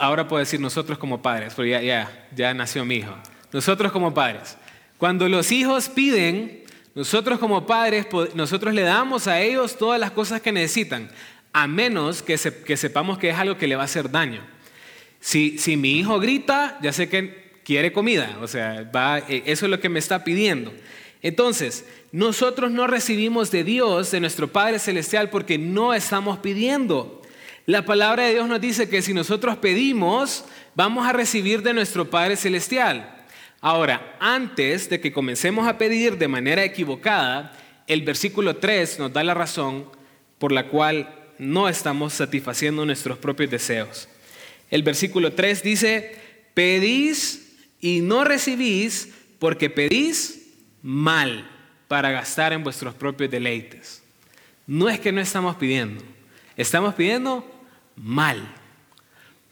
ahora 0.00 0.26
puedo 0.26 0.40
decir 0.40 0.58
nosotros 0.58 0.98
como 0.98 1.22
padres, 1.22 1.54
porque 1.54 1.70
ya, 1.70 1.82
ya, 1.82 2.28
ya 2.34 2.52
nació 2.52 2.84
mi 2.84 2.96
hijo. 2.96 3.14
Nosotros 3.52 3.92
como 3.92 4.12
padres. 4.12 4.56
Cuando 4.98 5.28
los 5.28 5.52
hijos 5.52 5.88
piden, 5.88 6.64
nosotros 6.96 7.38
como 7.38 7.66
padres, 7.66 8.06
nosotros 8.34 8.74
le 8.74 8.82
damos 8.82 9.28
a 9.28 9.40
ellos 9.40 9.78
todas 9.78 10.00
las 10.00 10.10
cosas 10.10 10.40
que 10.40 10.50
necesitan, 10.50 11.08
a 11.52 11.68
menos 11.68 12.20
que, 12.20 12.36
sepamos 12.36 13.18
que 13.18 13.30
es 13.30 13.38
algo 13.38 13.56
que 13.56 13.68
le 13.68 13.76
va 13.76 13.82
a 13.82 13.84
hacer 13.84 14.10
daño. 14.10 14.42
Si, 15.20 15.56
mi 15.76 15.92
hijo 15.92 16.18
grita, 16.18 16.78
ya 16.82 16.92
sé 16.92 17.08
que 17.08 17.60
quiere 17.64 17.92
comida, 17.92 18.38
o 18.42 18.48
sea, 18.48 18.90
va, 18.94 19.18
eh, 19.20 19.44
eso 19.46 19.66
es 19.66 19.70
lo 19.70 19.78
que 19.78 19.88
me 19.88 20.00
está 20.00 20.24
pidiendo. 20.24 20.72
Entonces, 21.22 21.84
nosotros 22.10 22.72
no 22.72 22.88
recibimos 22.88 23.52
de 23.52 23.62
Dios, 23.62 24.10
de 24.10 24.18
nuestro 24.18 24.48
Padre 24.48 24.80
Celestial, 24.80 25.30
porque 25.30 25.58
no 25.58 25.94
estamos 25.94 26.38
pidiendo. 26.38 27.22
La 27.66 27.84
palabra 27.84 28.24
de 28.24 28.32
Dios 28.32 28.48
nos 28.48 28.60
dice 28.60 28.88
que 28.88 29.02
si 29.02 29.14
nosotros 29.14 29.58
pedimos, 29.58 30.44
vamos 30.74 31.06
a 31.06 31.12
recibir 31.12 31.62
de 31.62 31.74
nuestro 31.74 32.10
Padre 32.10 32.34
Celestial. 32.36 33.17
Ahora, 33.60 34.16
antes 34.20 34.88
de 34.88 35.00
que 35.00 35.12
comencemos 35.12 35.66
a 35.66 35.78
pedir 35.78 36.16
de 36.16 36.28
manera 36.28 36.64
equivocada, 36.64 37.52
el 37.88 38.02
versículo 38.02 38.56
3 38.56 39.00
nos 39.00 39.12
da 39.12 39.24
la 39.24 39.34
razón 39.34 39.90
por 40.38 40.52
la 40.52 40.68
cual 40.68 41.14
no 41.38 41.68
estamos 41.68 42.12
satisfaciendo 42.12 42.84
nuestros 42.84 43.18
propios 43.18 43.50
deseos. 43.50 44.08
El 44.70 44.82
versículo 44.82 45.32
3 45.32 45.62
dice, 45.62 46.16
pedís 46.54 47.56
y 47.80 48.00
no 48.00 48.24
recibís 48.24 49.08
porque 49.38 49.70
pedís 49.70 50.50
mal 50.82 51.48
para 51.88 52.10
gastar 52.10 52.52
en 52.52 52.62
vuestros 52.62 52.94
propios 52.94 53.30
deleites. 53.30 54.02
No 54.66 54.88
es 54.88 55.00
que 55.00 55.10
no 55.10 55.20
estamos 55.20 55.56
pidiendo, 55.56 56.04
estamos 56.56 56.94
pidiendo 56.94 57.44
mal. 57.96 58.54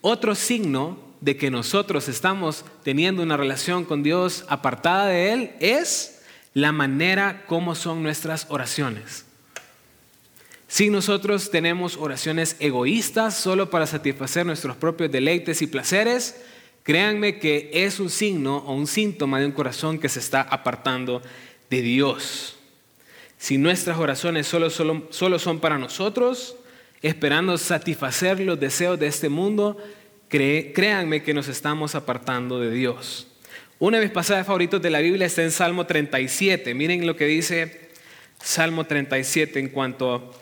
Otro 0.01 0.35
signo 0.35 1.06
de 1.21 1.37
que 1.37 1.51
nosotros 1.51 2.09
estamos 2.09 2.65
teniendo 2.83 3.23
una 3.23 3.37
relación 3.37 3.85
con 3.85 4.03
Dios 4.03 4.45
apartada 4.49 5.07
de 5.07 5.33
Él 5.33 5.51
es 5.61 6.23
la 6.55 6.73
manera 6.73 7.45
como 7.47 7.75
son 7.75 8.03
nuestras 8.03 8.47
oraciones. 8.49 9.25
Si 10.69 10.91
nosotros 10.91 11.51
tenemos 11.51 11.97
oraciones 11.97 12.57
egoístas 12.59 13.37
solo 13.37 13.71
para 13.71 13.87
satisfacer 13.87 14.45
nuestros 14.45 14.77
propios 14.77 15.13
deleites 15.13 15.63
y 15.63 15.67
placeres, 15.67 16.37
Créanme 16.87 17.41
que 17.41 17.69
es 17.73 17.99
un 17.99 18.09
signo 18.09 18.59
o 18.59 18.73
un 18.73 18.87
síntoma 18.87 19.41
de 19.41 19.47
un 19.47 19.51
corazón 19.51 19.99
que 19.99 20.09
se 20.09 20.21
está 20.21 20.43
apartando 20.43 21.21
de 21.69 21.83
Dios. 21.83 22.55
Si 23.39 23.59
nuestras 23.59 23.99
oraciones 23.99 24.47
solo, 24.47 24.71
son 25.41 25.59
para 25.59 25.79
nosotros, 25.79 26.55
esperando 27.03 27.59
satisfacer 27.59 28.39
los 28.39 28.61
deseos 28.61 29.01
de 29.01 29.09
este 29.09 29.29
mundo, 29.29 29.77
créanme 30.29 31.23
que 31.23 31.35
nos 31.35 31.49
estamos 31.49 31.95
apartando 31.95 32.61
de 32.61 32.71
Dios. 32.71 33.29
Uno 33.79 33.99
de 33.99 34.05
mis 34.05 34.13
pasajes 34.13 34.47
favoritos 34.47 34.81
de 34.81 34.91
la 34.91 35.01
Biblia 35.01 35.27
está 35.27 35.43
en 35.43 35.51
Salmo 35.51 35.87
37. 35.87 36.75
Miren 36.75 37.07
lo 37.07 37.17
que 37.17 37.27
dice 37.27 37.91
Salmo 38.43 38.85
37 38.85 39.59
en 39.59 39.69
cuanto 39.69 40.35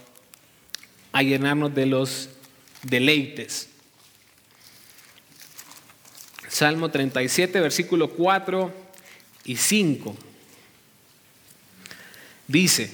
a 1.12 1.22
llenarnos 1.22 1.74
de 1.74 1.86
los 1.86 2.30
deleites. 2.82 3.70
Salmo 6.48 6.90
37, 6.90 7.60
versículo 7.60 8.10
4 8.10 8.72
y 9.44 9.56
5. 9.56 10.16
Dice, 12.46 12.90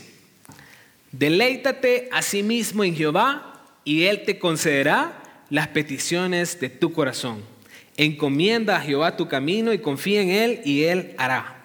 deleítate 1.12 2.08
a 2.12 2.22
sí 2.22 2.42
mismo 2.42 2.84
en 2.84 2.96
Jehová 2.96 3.60
y 3.84 4.04
Él 4.04 4.22
te 4.24 4.38
concederá 4.38 5.19
las 5.50 5.68
peticiones 5.68 6.58
de 6.60 6.70
tu 6.70 6.92
corazón. 6.92 7.42
Encomienda 7.96 8.76
a 8.76 8.80
Jehová 8.80 9.16
tu 9.16 9.28
camino 9.28 9.72
y 9.72 9.78
confía 9.78 10.22
en 10.22 10.30
Él 10.30 10.60
y 10.64 10.84
Él 10.84 11.14
hará. 11.18 11.56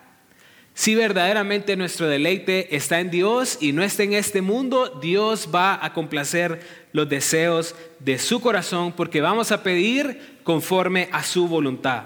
Si 0.73 0.93
verdaderamente 0.93 1.77
nuestro 1.77 2.07
deleite 2.07 2.75
está 2.75 2.99
en 2.99 3.09
Dios 3.09 3.57
y 3.61 3.71
no 3.71 3.81
está 3.81 4.03
en 4.03 4.11
este 4.11 4.41
mundo, 4.41 4.99
Dios 5.01 5.47
va 5.53 5.79
a 5.83 5.93
complacer 5.93 6.59
los 6.91 7.07
deseos 7.07 7.75
de 7.99 8.19
su 8.19 8.41
corazón 8.41 8.91
porque 8.91 9.21
vamos 9.21 9.53
a 9.53 9.63
pedir 9.63 10.39
conforme 10.43 11.07
a 11.13 11.23
su 11.23 11.47
voluntad. 11.47 12.03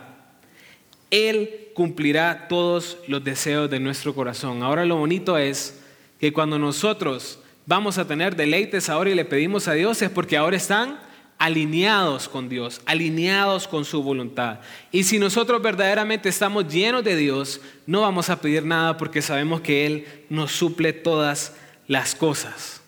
Él 1.09 1.69
cumplirá 1.73 2.47
todos 2.47 2.99
los 3.07 3.23
deseos 3.23 3.71
de 3.71 3.79
nuestro 3.79 4.13
corazón. 4.13 4.61
Ahora 4.61 4.85
lo 4.85 4.97
bonito 4.97 5.39
es 5.39 5.81
que 6.19 6.31
cuando 6.31 6.59
nosotros 6.59 7.39
vamos 7.65 7.97
a 7.97 8.05
tener 8.05 8.35
deleites 8.35 8.87
ahora 8.89 9.09
y 9.09 9.15
le 9.15 9.25
pedimos 9.25 9.67
a 9.67 9.73
Dios 9.73 9.99
es 10.03 10.11
porque 10.11 10.37
ahora 10.37 10.57
están 10.57 10.99
alineados 11.39 12.27
con 12.27 12.49
Dios, 12.49 12.81
alineados 12.85 13.67
con 13.67 13.85
su 13.85 14.03
voluntad. 14.03 14.59
Y 14.91 15.05
si 15.05 15.17
nosotros 15.17 15.61
verdaderamente 15.61 16.27
estamos 16.27 16.67
llenos 16.67 17.03
de 17.03 17.15
Dios, 17.15 17.61
no 17.87 18.01
vamos 18.01 18.29
a 18.29 18.41
pedir 18.41 18.65
nada 18.65 18.97
porque 18.97 19.21
sabemos 19.21 19.61
que 19.61 19.85
Él 19.85 20.05
nos 20.29 20.51
suple 20.51 20.91
todas 20.91 21.55
las 21.87 22.13
cosas. 22.13 22.81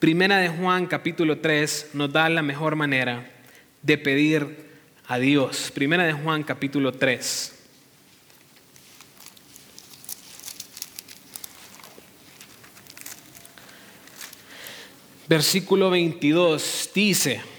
Primera 0.00 0.38
de 0.38 0.48
Juan 0.48 0.86
capítulo 0.86 1.38
3 1.38 1.90
nos 1.94 2.12
da 2.12 2.28
la 2.28 2.42
mejor 2.42 2.74
manera 2.74 3.30
de 3.80 3.96
pedir 3.96 4.66
a 5.06 5.18
Dios. 5.18 5.70
Primera 5.72 6.04
de 6.04 6.12
Juan 6.12 6.42
capítulo 6.42 6.92
3. 6.92 7.60
Versículo 15.28 15.88
22 15.88 16.90
dice, 16.92 17.51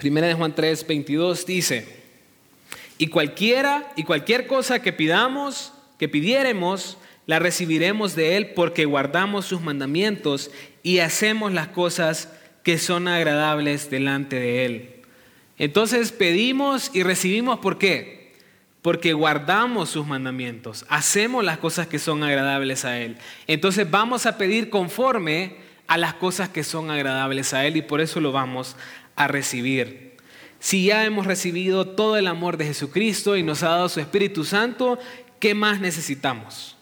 Primera 0.00 0.28
de 0.28 0.32
Juan 0.32 0.54
3, 0.54 0.86
22 0.86 1.44
dice, 1.44 1.86
y 2.96 3.08
cualquiera 3.08 3.92
y 3.96 4.04
cualquier 4.04 4.46
cosa 4.46 4.80
que 4.80 4.94
pidamos, 4.94 5.74
que 5.98 6.08
pidiéremos, 6.08 6.96
la 7.26 7.38
recibiremos 7.38 8.16
de 8.16 8.38
Él 8.38 8.52
porque 8.56 8.86
guardamos 8.86 9.44
sus 9.44 9.60
mandamientos 9.60 10.50
y 10.82 11.00
hacemos 11.00 11.52
las 11.52 11.68
cosas 11.68 12.30
que 12.62 12.78
son 12.78 13.08
agradables 13.08 13.90
delante 13.90 14.36
de 14.36 14.64
Él. 14.64 14.90
Entonces 15.58 16.12
pedimos 16.12 16.90
y 16.94 17.02
recibimos, 17.02 17.58
¿por 17.58 17.76
qué? 17.76 18.32
Porque 18.80 19.12
guardamos 19.12 19.90
sus 19.90 20.06
mandamientos, 20.06 20.86
hacemos 20.88 21.44
las 21.44 21.58
cosas 21.58 21.88
que 21.88 21.98
son 21.98 22.22
agradables 22.22 22.86
a 22.86 22.98
Él. 22.98 23.18
Entonces 23.46 23.90
vamos 23.90 24.24
a 24.24 24.38
pedir 24.38 24.70
conforme 24.70 25.56
a 25.90 25.98
las 25.98 26.14
cosas 26.14 26.48
que 26.48 26.62
son 26.62 26.88
agradables 26.88 27.52
a 27.52 27.66
Él 27.66 27.76
y 27.76 27.82
por 27.82 28.00
eso 28.00 28.20
lo 28.20 28.30
vamos 28.30 28.76
a 29.20 29.28
recibir. 29.28 30.16
Si 30.60 30.86
ya 30.86 31.04
hemos 31.04 31.26
recibido 31.26 31.86
todo 31.86 32.16
el 32.16 32.26
amor 32.26 32.56
de 32.56 32.64
Jesucristo 32.64 33.36
y 33.36 33.42
nos 33.42 33.62
ha 33.62 33.68
dado 33.68 33.90
su 33.90 34.00
Espíritu 34.00 34.44
Santo, 34.44 34.98
¿qué 35.38 35.54
más 35.54 35.78
necesitamos? 35.78 36.78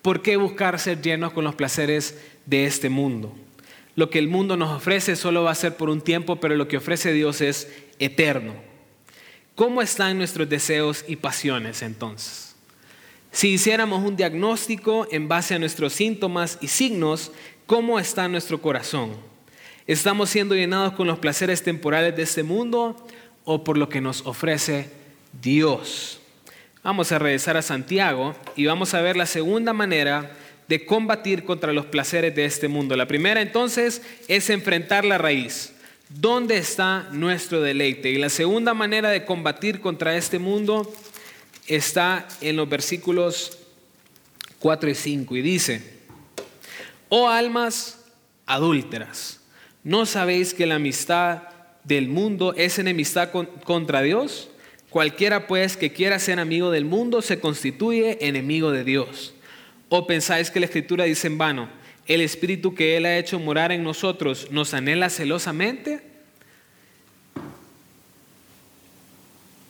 ¿Por 0.00 0.22
qué 0.22 0.36
buscar 0.36 0.78
ser 0.78 1.02
llenos 1.02 1.32
con 1.32 1.42
los 1.42 1.56
placeres 1.56 2.20
de 2.46 2.66
este 2.66 2.88
mundo? 2.88 3.34
Lo 3.96 4.10
que 4.10 4.20
el 4.20 4.28
mundo 4.28 4.56
nos 4.56 4.70
ofrece 4.70 5.16
solo 5.16 5.42
va 5.42 5.50
a 5.50 5.56
ser 5.56 5.76
por 5.76 5.90
un 5.90 6.00
tiempo, 6.00 6.36
pero 6.36 6.54
lo 6.54 6.68
que 6.68 6.76
ofrece 6.76 7.12
Dios 7.12 7.40
es 7.40 7.68
eterno. 7.98 8.54
¿Cómo 9.56 9.82
están 9.82 10.18
nuestros 10.18 10.48
deseos 10.48 11.04
y 11.08 11.16
pasiones 11.16 11.82
entonces? 11.82 12.54
Si 13.32 13.48
hiciéramos 13.48 14.04
un 14.04 14.14
diagnóstico 14.14 15.08
en 15.10 15.26
base 15.26 15.56
a 15.56 15.58
nuestros 15.58 15.94
síntomas 15.94 16.58
y 16.60 16.68
signos, 16.68 17.32
¿cómo 17.66 17.98
está 17.98 18.28
nuestro 18.28 18.62
corazón? 18.62 19.31
¿Estamos 19.86 20.30
siendo 20.30 20.54
llenados 20.54 20.92
con 20.92 21.08
los 21.08 21.18
placeres 21.18 21.64
temporales 21.64 22.14
de 22.14 22.22
este 22.22 22.44
mundo 22.44 22.96
o 23.44 23.64
por 23.64 23.76
lo 23.76 23.88
que 23.88 24.00
nos 24.00 24.24
ofrece 24.26 24.90
Dios? 25.40 26.20
Vamos 26.84 27.10
a 27.10 27.18
regresar 27.18 27.56
a 27.56 27.62
Santiago 27.62 28.36
y 28.54 28.66
vamos 28.66 28.94
a 28.94 29.02
ver 29.02 29.16
la 29.16 29.26
segunda 29.26 29.72
manera 29.72 30.36
de 30.68 30.86
combatir 30.86 31.44
contra 31.44 31.72
los 31.72 31.86
placeres 31.86 32.34
de 32.34 32.44
este 32.44 32.68
mundo. 32.68 32.94
La 32.94 33.08
primera 33.08 33.40
entonces 33.40 34.02
es 34.28 34.50
enfrentar 34.50 35.04
la 35.04 35.18
raíz. 35.18 35.72
¿Dónde 36.08 36.58
está 36.58 37.08
nuestro 37.10 37.60
deleite? 37.60 38.10
Y 38.10 38.18
la 38.18 38.28
segunda 38.28 38.74
manera 38.74 39.10
de 39.10 39.24
combatir 39.24 39.80
contra 39.80 40.16
este 40.16 40.38
mundo 40.38 40.92
está 41.66 42.28
en 42.40 42.56
los 42.56 42.68
versículos 42.68 43.58
4 44.60 44.90
y 44.90 44.94
5 44.94 45.36
y 45.36 45.42
dice, 45.42 45.82
oh 47.08 47.28
almas 47.28 48.04
adúlteras, 48.46 49.41
¿no 49.84 50.06
sabéis 50.06 50.54
que 50.54 50.66
la 50.66 50.76
amistad 50.76 51.42
del 51.84 52.08
mundo 52.08 52.54
es 52.56 52.78
enemistad 52.78 53.30
contra 53.64 54.02
Dios? 54.02 54.48
Cualquiera 54.90 55.46
pues 55.46 55.76
que 55.76 55.92
quiera 55.92 56.18
ser 56.18 56.38
amigo 56.38 56.70
del 56.70 56.84
mundo 56.84 57.22
se 57.22 57.40
constituye 57.40 58.18
enemigo 58.26 58.72
de 58.72 58.84
Dios. 58.84 59.34
¿O 59.88 60.06
pensáis 60.06 60.50
que 60.50 60.60
la 60.60 60.66
escritura 60.66 61.04
dice 61.04 61.26
en 61.26 61.38
vano, 61.38 61.68
el 62.06 62.20
espíritu 62.20 62.74
que 62.74 62.96
Él 62.96 63.06
ha 63.06 63.16
hecho 63.16 63.38
morar 63.38 63.72
en 63.72 63.84
nosotros 63.84 64.48
nos 64.50 64.74
anhela 64.74 65.08
celosamente? 65.08 66.02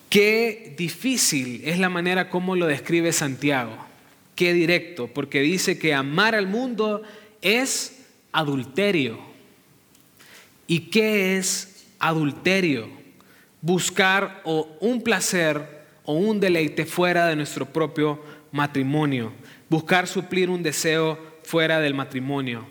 Qué 0.09 0.75
difícil 0.77 1.61
es 1.65 1.79
la 1.79 1.89
manera 1.89 2.29
como 2.29 2.55
lo 2.55 2.67
describe 2.67 3.11
Santiago. 3.13 3.75
Qué 4.35 4.53
directo, 4.53 5.07
porque 5.07 5.41
dice 5.41 5.79
que 5.79 5.93
amar 5.93 6.35
al 6.35 6.47
mundo 6.47 7.01
es 7.41 8.03
adulterio. 8.31 9.32
¿Y 10.67 10.89
qué 10.89 11.37
es 11.37 11.85
adulterio? 11.99 12.87
Buscar 13.61 14.41
o 14.43 14.75
un 14.79 15.01
placer 15.01 15.83
o 16.05 16.13
un 16.13 16.39
deleite 16.39 16.85
fuera 16.85 17.27
de 17.27 17.35
nuestro 17.35 17.65
propio 17.65 18.21
matrimonio. 18.51 19.31
Buscar 19.69 20.07
suplir 20.07 20.49
un 20.49 20.63
deseo 20.63 21.17
fuera 21.43 21.79
del 21.79 21.93
matrimonio. 21.93 22.65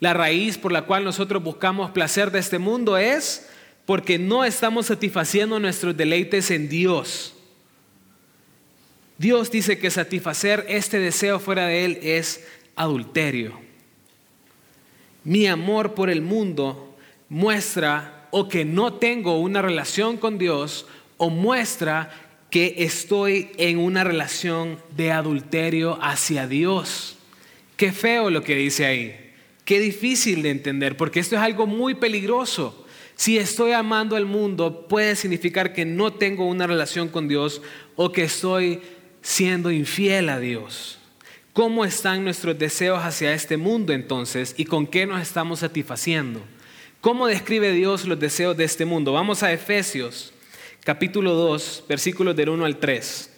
La 0.00 0.14
raíz 0.14 0.58
por 0.58 0.72
la 0.72 0.82
cual 0.82 1.04
nosotros 1.04 1.42
buscamos 1.42 1.90
placer 1.90 2.30
de 2.30 2.38
este 2.38 2.58
mundo 2.58 2.96
es 2.96 3.48
porque 3.84 4.18
no 4.18 4.44
estamos 4.44 4.86
satisfaciendo 4.86 5.58
nuestros 5.58 5.96
deleites 5.96 6.50
en 6.50 6.68
Dios. 6.68 7.34
Dios 9.16 9.50
dice 9.50 9.78
que 9.78 9.90
satisfacer 9.90 10.64
este 10.68 11.00
deseo 11.00 11.40
fuera 11.40 11.66
de 11.66 11.84
Él 11.84 11.98
es 12.02 12.46
adulterio. 12.76 13.58
Mi 15.24 15.46
amor 15.46 15.94
por 15.94 16.10
el 16.10 16.22
mundo 16.22 16.87
muestra 17.28 18.28
o 18.30 18.48
que 18.48 18.64
no 18.64 18.94
tengo 18.94 19.38
una 19.38 19.62
relación 19.62 20.16
con 20.16 20.38
Dios 20.38 20.86
o 21.16 21.30
muestra 21.30 22.10
que 22.50 22.76
estoy 22.78 23.50
en 23.58 23.78
una 23.78 24.04
relación 24.04 24.78
de 24.96 25.12
adulterio 25.12 25.98
hacia 26.00 26.46
Dios. 26.46 27.16
Qué 27.76 27.92
feo 27.92 28.30
lo 28.30 28.42
que 28.42 28.54
dice 28.54 28.86
ahí. 28.86 29.32
Qué 29.64 29.80
difícil 29.80 30.42
de 30.42 30.50
entender 30.50 30.96
porque 30.96 31.20
esto 31.20 31.36
es 31.36 31.42
algo 31.42 31.66
muy 31.66 31.94
peligroso. 31.94 32.86
Si 33.16 33.36
estoy 33.36 33.72
amando 33.72 34.16
al 34.16 34.24
mundo, 34.24 34.86
puede 34.88 35.16
significar 35.16 35.72
que 35.72 35.84
no 35.84 36.12
tengo 36.12 36.46
una 36.46 36.66
relación 36.66 37.08
con 37.08 37.28
Dios 37.28 37.60
o 37.96 38.12
que 38.12 38.24
estoy 38.24 38.80
siendo 39.20 39.70
infiel 39.70 40.28
a 40.28 40.38
Dios. 40.38 40.98
¿Cómo 41.52 41.84
están 41.84 42.22
nuestros 42.24 42.58
deseos 42.58 43.02
hacia 43.02 43.34
este 43.34 43.56
mundo 43.56 43.92
entonces 43.92 44.54
y 44.56 44.64
con 44.64 44.86
qué 44.86 45.04
nos 45.04 45.20
estamos 45.20 45.58
satisfaciendo? 45.58 46.40
¿Cómo 47.00 47.28
describe 47.28 47.72
Dios 47.72 48.06
los 48.06 48.18
deseos 48.18 48.56
de 48.56 48.64
este 48.64 48.84
mundo? 48.84 49.12
Vamos 49.12 49.44
a 49.44 49.52
Efesios 49.52 50.32
capítulo 50.82 51.34
2, 51.34 51.84
versículos 51.88 52.34
del 52.34 52.48
1 52.48 52.64
al 52.64 52.80
3. 52.80 53.30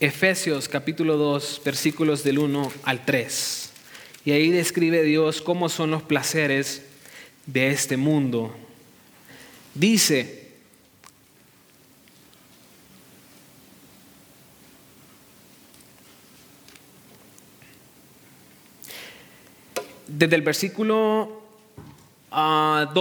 Efesios 0.00 0.70
capítulo 0.70 1.18
2, 1.18 1.60
versículos 1.62 2.24
del 2.24 2.38
1 2.38 2.72
al 2.82 3.04
3. 3.04 3.70
Y 4.24 4.30
ahí 4.30 4.50
describe 4.50 5.02
Dios 5.02 5.42
cómo 5.42 5.68
son 5.68 5.90
los 5.90 6.02
placeres 6.02 6.80
de 7.44 7.68
este 7.72 7.98
mundo. 7.98 8.56
Dice, 9.74 10.47
desde 20.18 20.34
el 20.34 20.42
versículo 20.42 21.42
2, 22.30 22.30
ah, 22.32 22.92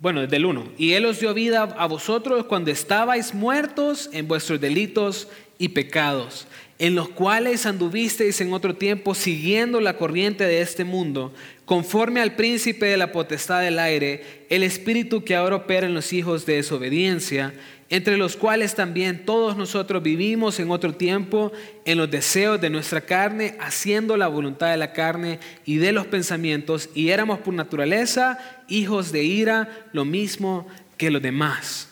bueno, 0.00 0.22
desde 0.22 0.36
el 0.36 0.46
1, 0.46 0.72
y 0.78 0.92
Él 0.92 1.04
os 1.04 1.20
dio 1.20 1.34
vida 1.34 1.62
a 1.62 1.86
vosotros 1.86 2.46
cuando 2.46 2.70
estabais 2.70 3.34
muertos 3.34 4.08
en 4.14 4.26
vuestros 4.26 4.58
delitos 4.58 5.28
y 5.58 5.68
pecados 5.68 6.46
en 6.78 6.94
los 6.94 7.08
cuales 7.08 7.66
anduvisteis 7.66 8.40
en 8.40 8.52
otro 8.52 8.76
tiempo 8.76 9.14
siguiendo 9.14 9.80
la 9.80 9.96
corriente 9.96 10.44
de 10.44 10.60
este 10.60 10.84
mundo, 10.84 11.34
conforme 11.64 12.20
al 12.20 12.36
príncipe 12.36 12.86
de 12.86 12.96
la 12.96 13.10
potestad 13.10 13.62
del 13.62 13.80
aire, 13.80 14.46
el 14.48 14.62
espíritu 14.62 15.24
que 15.24 15.34
ahora 15.34 15.56
opera 15.56 15.88
en 15.88 15.94
los 15.94 16.12
hijos 16.12 16.46
de 16.46 16.54
desobediencia, 16.54 17.52
entre 17.90 18.16
los 18.16 18.36
cuales 18.36 18.74
también 18.74 19.24
todos 19.24 19.56
nosotros 19.56 20.02
vivimos 20.02 20.60
en 20.60 20.70
otro 20.70 20.94
tiempo 20.94 21.52
en 21.84 21.98
los 21.98 22.10
deseos 22.10 22.60
de 22.60 22.70
nuestra 22.70 23.00
carne, 23.00 23.56
haciendo 23.60 24.16
la 24.16 24.28
voluntad 24.28 24.70
de 24.70 24.76
la 24.76 24.92
carne 24.92 25.40
y 25.64 25.76
de 25.78 25.92
los 25.92 26.06
pensamientos, 26.06 26.90
y 26.94 27.08
éramos 27.08 27.38
por 27.38 27.54
naturaleza 27.54 28.38
hijos 28.68 29.10
de 29.10 29.24
ira, 29.24 29.86
lo 29.92 30.04
mismo 30.04 30.66
que 30.96 31.10
los 31.10 31.22
demás. 31.22 31.88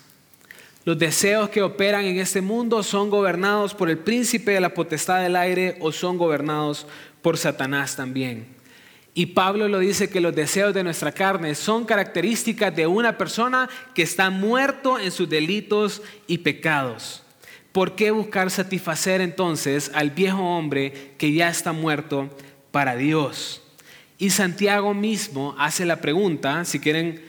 Los 0.84 0.98
deseos 0.98 1.48
que 1.48 1.62
operan 1.62 2.04
en 2.04 2.18
este 2.18 2.40
mundo 2.40 2.82
son 2.82 3.10
gobernados 3.10 3.74
por 3.74 3.90
el 3.90 3.98
príncipe 3.98 4.52
de 4.52 4.60
la 4.60 4.74
potestad 4.74 5.20
del 5.20 5.34
aire 5.34 5.76
o 5.80 5.90
son 5.90 6.16
gobernados 6.18 6.86
por 7.22 7.38
Satanás 7.38 7.96
también. 7.96 8.55
Y 9.16 9.26
Pablo 9.26 9.66
lo 9.66 9.80
dice 9.80 10.08
que 10.08 10.20
los 10.20 10.32
deseos 10.32 10.72
de 10.72 10.84
nuestra 10.84 11.10
carne 11.10 11.56
son 11.56 11.84
características 11.84 12.76
de 12.76 12.86
una 12.86 13.18
persona 13.18 13.68
que 13.94 14.02
está 14.02 14.30
muerto 14.30 15.00
en 15.00 15.10
sus 15.10 15.28
delitos 15.28 16.02
y 16.28 16.38
pecados. 16.38 17.24
¿Por 17.72 17.96
qué 17.96 18.12
buscar 18.12 18.52
satisfacer 18.52 19.20
entonces 19.20 19.90
al 19.92 20.10
viejo 20.10 20.42
hombre 20.42 21.14
que 21.18 21.32
ya 21.32 21.48
está 21.48 21.72
muerto 21.72 22.30
para 22.70 22.94
Dios? 22.94 23.62
Y 24.18 24.30
Santiago 24.30 24.94
mismo 24.94 25.56
hace 25.58 25.84
la 25.84 26.00
pregunta, 26.00 26.64
si 26.64 26.78
quieren 26.78 27.20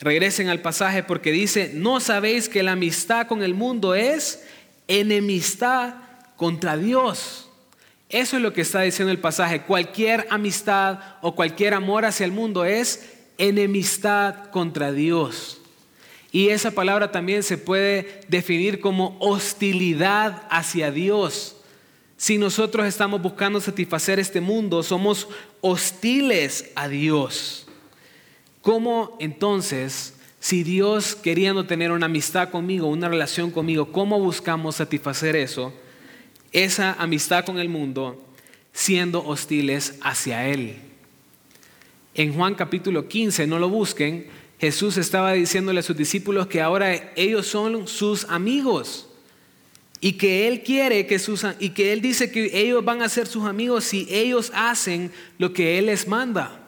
Regresen 0.00 0.48
al 0.48 0.60
pasaje 0.60 1.02
porque 1.02 1.32
dice, 1.32 1.70
no 1.74 2.00
sabéis 2.00 2.48
que 2.48 2.62
la 2.62 2.72
amistad 2.72 3.26
con 3.26 3.42
el 3.42 3.54
mundo 3.54 3.94
es 3.94 4.44
enemistad 4.88 5.94
contra 6.36 6.76
Dios. 6.76 7.43
Eso 8.14 8.36
es 8.36 8.44
lo 8.44 8.52
que 8.52 8.60
está 8.60 8.82
diciendo 8.82 9.10
el 9.10 9.18
pasaje. 9.18 9.62
Cualquier 9.62 10.28
amistad 10.30 11.00
o 11.20 11.34
cualquier 11.34 11.74
amor 11.74 12.04
hacia 12.04 12.24
el 12.24 12.30
mundo 12.30 12.64
es 12.64 13.10
enemistad 13.38 14.50
contra 14.52 14.92
Dios. 14.92 15.60
Y 16.30 16.50
esa 16.50 16.70
palabra 16.70 17.10
también 17.10 17.42
se 17.42 17.58
puede 17.58 18.20
definir 18.28 18.78
como 18.78 19.16
hostilidad 19.18 20.44
hacia 20.48 20.92
Dios. 20.92 21.56
Si 22.16 22.38
nosotros 22.38 22.86
estamos 22.86 23.20
buscando 23.20 23.60
satisfacer 23.60 24.20
este 24.20 24.40
mundo, 24.40 24.84
somos 24.84 25.26
hostiles 25.60 26.70
a 26.76 26.86
Dios. 26.86 27.66
¿Cómo 28.62 29.16
entonces, 29.18 30.14
si 30.38 30.62
Dios 30.62 31.16
queriendo 31.16 31.66
tener 31.66 31.90
una 31.90 32.06
amistad 32.06 32.50
conmigo, 32.50 32.86
una 32.86 33.08
relación 33.08 33.50
conmigo, 33.50 33.90
cómo 33.90 34.20
buscamos 34.20 34.76
satisfacer 34.76 35.34
eso? 35.34 35.72
Esa 36.54 36.92
amistad 36.94 37.44
con 37.44 37.58
el 37.58 37.68
mundo 37.68 38.24
siendo 38.72 39.26
hostiles 39.26 39.98
hacia 40.00 40.46
Él. 40.46 40.76
En 42.14 42.32
Juan 42.32 42.54
capítulo 42.54 43.08
15, 43.08 43.48
no 43.48 43.58
lo 43.58 43.68
busquen, 43.68 44.28
Jesús 44.60 44.96
estaba 44.96 45.32
diciéndole 45.32 45.80
a 45.80 45.82
sus 45.82 45.96
discípulos 45.96 46.46
que 46.46 46.62
ahora 46.62 47.12
ellos 47.16 47.48
son 47.48 47.88
sus 47.88 48.24
amigos 48.30 49.08
y 50.00 50.12
que 50.12 50.46
él 50.46 50.62
quiere 50.62 51.06
que 51.06 51.18
sus 51.18 51.44
y 51.58 51.70
que 51.70 51.92
él 51.92 52.00
dice 52.00 52.30
que 52.30 52.50
ellos 52.56 52.84
van 52.84 53.02
a 53.02 53.08
ser 53.08 53.26
sus 53.26 53.46
amigos 53.46 53.82
si 53.82 54.06
ellos 54.08 54.52
hacen 54.54 55.10
lo 55.38 55.52
que 55.52 55.76
él 55.78 55.86
les 55.86 56.06
manda. 56.06 56.60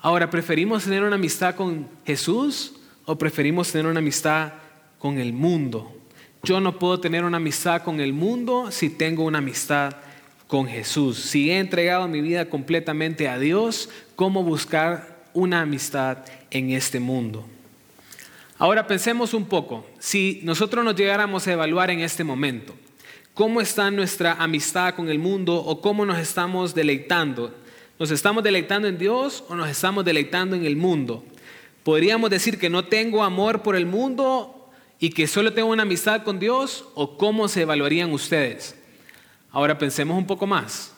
Ahora, 0.00 0.30
¿preferimos 0.30 0.84
tener 0.84 1.02
una 1.02 1.16
amistad 1.16 1.54
con 1.54 1.86
Jesús 2.06 2.76
o 3.04 3.18
preferimos 3.18 3.70
tener 3.70 3.86
una 3.86 3.98
amistad 3.98 4.54
con 4.98 5.18
el 5.18 5.34
mundo? 5.34 5.97
Yo 6.42 6.60
no 6.60 6.78
puedo 6.78 7.00
tener 7.00 7.24
una 7.24 7.38
amistad 7.38 7.82
con 7.82 8.00
el 8.00 8.12
mundo 8.12 8.70
si 8.70 8.90
tengo 8.90 9.24
una 9.24 9.38
amistad 9.38 9.96
con 10.46 10.66
Jesús. 10.68 11.18
Si 11.18 11.50
he 11.50 11.58
entregado 11.58 12.06
mi 12.08 12.20
vida 12.20 12.48
completamente 12.48 13.28
a 13.28 13.38
Dios, 13.38 13.88
¿cómo 14.14 14.44
buscar 14.44 15.18
una 15.34 15.62
amistad 15.62 16.18
en 16.50 16.70
este 16.70 17.00
mundo? 17.00 17.44
Ahora 18.56 18.86
pensemos 18.86 19.34
un 19.34 19.46
poco, 19.46 19.86
si 19.98 20.40
nosotros 20.42 20.84
nos 20.84 20.96
llegáramos 20.96 21.46
a 21.46 21.52
evaluar 21.52 21.90
en 21.90 22.00
este 22.00 22.24
momento, 22.24 22.74
¿cómo 23.34 23.60
está 23.60 23.90
nuestra 23.90 24.32
amistad 24.34 24.94
con 24.94 25.08
el 25.08 25.18
mundo 25.18 25.56
o 25.56 25.80
cómo 25.80 26.06
nos 26.06 26.18
estamos 26.18 26.74
deleitando? 26.74 27.54
¿Nos 27.98 28.10
estamos 28.10 28.42
deleitando 28.42 28.88
en 28.88 28.96
Dios 28.96 29.44
o 29.48 29.54
nos 29.54 29.68
estamos 29.68 30.04
deleitando 30.04 30.56
en 30.56 30.64
el 30.64 30.76
mundo? 30.76 31.24
¿Podríamos 31.82 32.30
decir 32.30 32.58
que 32.58 32.70
no 32.70 32.84
tengo 32.84 33.22
amor 33.22 33.62
por 33.62 33.76
el 33.76 33.86
mundo 33.86 34.57
y 35.00 35.10
que 35.10 35.26
solo 35.26 35.52
tengo 35.52 35.70
una 35.70 35.82
amistad 35.82 36.22
con 36.22 36.38
Dios? 36.38 36.84
¿O 36.94 37.16
cómo 37.16 37.48
se 37.48 37.62
evaluarían 37.62 38.12
ustedes? 38.12 38.76
Ahora 39.50 39.78
pensemos 39.78 40.18
un 40.18 40.26
poco 40.26 40.46
más. 40.46 40.92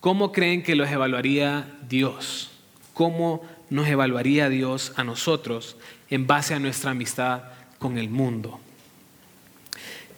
¿Cómo 0.00 0.32
creen 0.32 0.62
que 0.62 0.74
los 0.74 0.90
evaluaría 0.90 1.78
Dios? 1.88 2.50
¿Cómo 2.94 3.42
nos 3.70 3.88
evaluaría 3.88 4.48
Dios 4.48 4.92
a 4.96 5.04
nosotros 5.04 5.76
en 6.08 6.26
base 6.26 6.54
a 6.54 6.58
nuestra 6.58 6.90
amistad 6.90 7.44
con 7.78 7.98
el 7.98 8.08
mundo? 8.08 8.60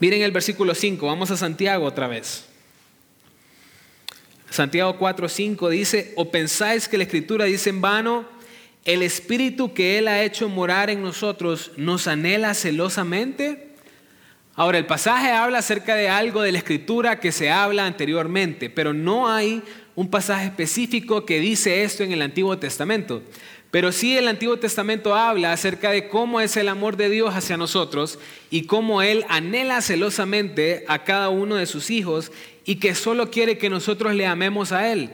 Miren 0.00 0.22
el 0.22 0.32
versículo 0.32 0.74
5, 0.74 1.06
vamos 1.06 1.30
a 1.30 1.36
Santiago 1.36 1.86
otra 1.86 2.08
vez. 2.08 2.46
Santiago 4.50 4.98
4, 4.98 5.28
5 5.28 5.68
dice, 5.70 6.12
o 6.16 6.30
pensáis 6.30 6.88
que 6.88 6.98
la 6.98 7.04
escritura 7.04 7.44
dice 7.44 7.70
en 7.70 7.80
vano, 7.80 8.26
el 8.84 9.02
espíritu 9.02 9.72
que 9.72 9.98
Él 9.98 10.08
ha 10.08 10.22
hecho 10.22 10.48
morar 10.48 10.90
en 10.90 11.02
nosotros 11.02 11.70
nos 11.76 12.08
anhela 12.08 12.54
celosamente. 12.54 13.68
Ahora, 14.54 14.78
el 14.78 14.86
pasaje 14.86 15.30
habla 15.30 15.58
acerca 15.58 15.94
de 15.94 16.08
algo 16.08 16.42
de 16.42 16.52
la 16.52 16.58
escritura 16.58 17.20
que 17.20 17.32
se 17.32 17.50
habla 17.50 17.86
anteriormente, 17.86 18.70
pero 18.70 18.92
no 18.92 19.28
hay 19.28 19.62
un 19.94 20.10
pasaje 20.10 20.46
específico 20.46 21.24
que 21.24 21.40
dice 21.40 21.84
esto 21.84 22.02
en 22.02 22.12
el 22.12 22.22
Antiguo 22.22 22.58
Testamento. 22.58 23.22
Pero 23.70 23.90
sí 23.90 24.18
el 24.18 24.28
Antiguo 24.28 24.58
Testamento 24.58 25.14
habla 25.14 25.52
acerca 25.52 25.90
de 25.90 26.08
cómo 26.08 26.40
es 26.40 26.58
el 26.58 26.68
amor 26.68 26.98
de 26.98 27.08
Dios 27.08 27.34
hacia 27.34 27.56
nosotros 27.56 28.18
y 28.50 28.66
cómo 28.66 29.00
Él 29.00 29.24
anhela 29.30 29.80
celosamente 29.80 30.84
a 30.88 31.04
cada 31.04 31.30
uno 31.30 31.54
de 31.56 31.64
sus 31.64 31.90
hijos 31.90 32.32
y 32.66 32.76
que 32.76 32.94
solo 32.94 33.30
quiere 33.30 33.56
que 33.56 33.70
nosotros 33.70 34.14
le 34.14 34.26
amemos 34.26 34.72
a 34.72 34.92
Él. 34.92 35.10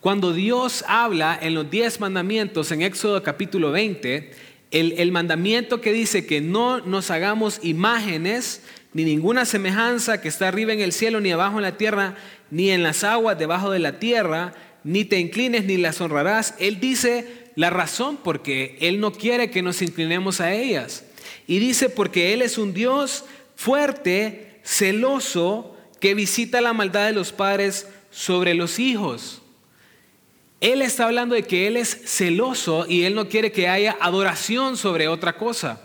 Cuando 0.00 0.32
Dios 0.32 0.82
habla 0.88 1.38
en 1.42 1.52
los 1.54 1.70
diez 1.70 2.00
mandamientos 2.00 2.72
en 2.72 2.80
Éxodo 2.80 3.22
capítulo 3.22 3.70
20, 3.70 4.30
el, 4.70 4.92
el 4.92 5.12
mandamiento 5.12 5.82
que 5.82 5.92
dice 5.92 6.24
que 6.24 6.40
no 6.40 6.80
nos 6.80 7.10
hagamos 7.10 7.60
imágenes 7.62 8.62
ni 8.94 9.04
ninguna 9.04 9.44
semejanza 9.44 10.22
que 10.22 10.28
está 10.28 10.48
arriba 10.48 10.72
en 10.72 10.80
el 10.80 10.92
cielo, 10.92 11.20
ni 11.20 11.32
abajo 11.32 11.58
en 11.58 11.64
la 11.64 11.76
tierra, 11.76 12.16
ni 12.50 12.70
en 12.70 12.82
las 12.82 13.04
aguas 13.04 13.38
debajo 13.38 13.70
de 13.70 13.78
la 13.78 13.98
tierra, 13.98 14.54
ni 14.84 15.04
te 15.04 15.18
inclines 15.18 15.66
ni 15.66 15.76
las 15.76 16.00
honrarás. 16.00 16.54
Él 16.58 16.80
dice 16.80 17.50
la 17.54 17.68
razón 17.68 18.16
porque 18.24 18.78
Él 18.80 19.00
no 19.00 19.12
quiere 19.12 19.50
que 19.50 19.60
nos 19.60 19.82
inclinemos 19.82 20.40
a 20.40 20.54
ellas. 20.54 21.04
Y 21.46 21.58
dice 21.58 21.90
porque 21.90 22.32
Él 22.32 22.40
es 22.40 22.56
un 22.56 22.72
Dios 22.72 23.26
fuerte, 23.54 24.60
celoso, 24.64 25.76
que 26.00 26.14
visita 26.14 26.62
la 26.62 26.72
maldad 26.72 27.04
de 27.04 27.12
los 27.12 27.32
padres 27.32 27.86
sobre 28.10 28.54
los 28.54 28.78
hijos. 28.78 29.42
Él 30.60 30.82
está 30.82 31.06
hablando 31.06 31.34
de 31.34 31.42
que 31.42 31.66
Él 31.66 31.76
es 31.76 32.02
celoso 32.04 32.84
y 32.86 33.04
Él 33.04 33.14
no 33.14 33.28
quiere 33.28 33.50
que 33.50 33.68
haya 33.68 33.96
adoración 34.00 34.76
sobre 34.76 35.08
otra 35.08 35.36
cosa. 35.36 35.80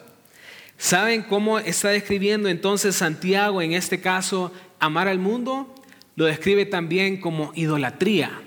¿Saben 0.78 1.24
cómo 1.24 1.60
está 1.60 1.90
describiendo 1.90 2.50
entonces 2.50 2.98
Santiago 2.98 3.62
en 3.62 3.72
este 3.72 4.02
caso 4.02 4.52
amar 4.80 5.08
al 5.08 5.20
mundo? 5.20 5.74
Lo 6.18 6.26
describe 6.26 6.66
también 6.66 7.22
como 7.22 7.54
idolatría. 7.56 8.42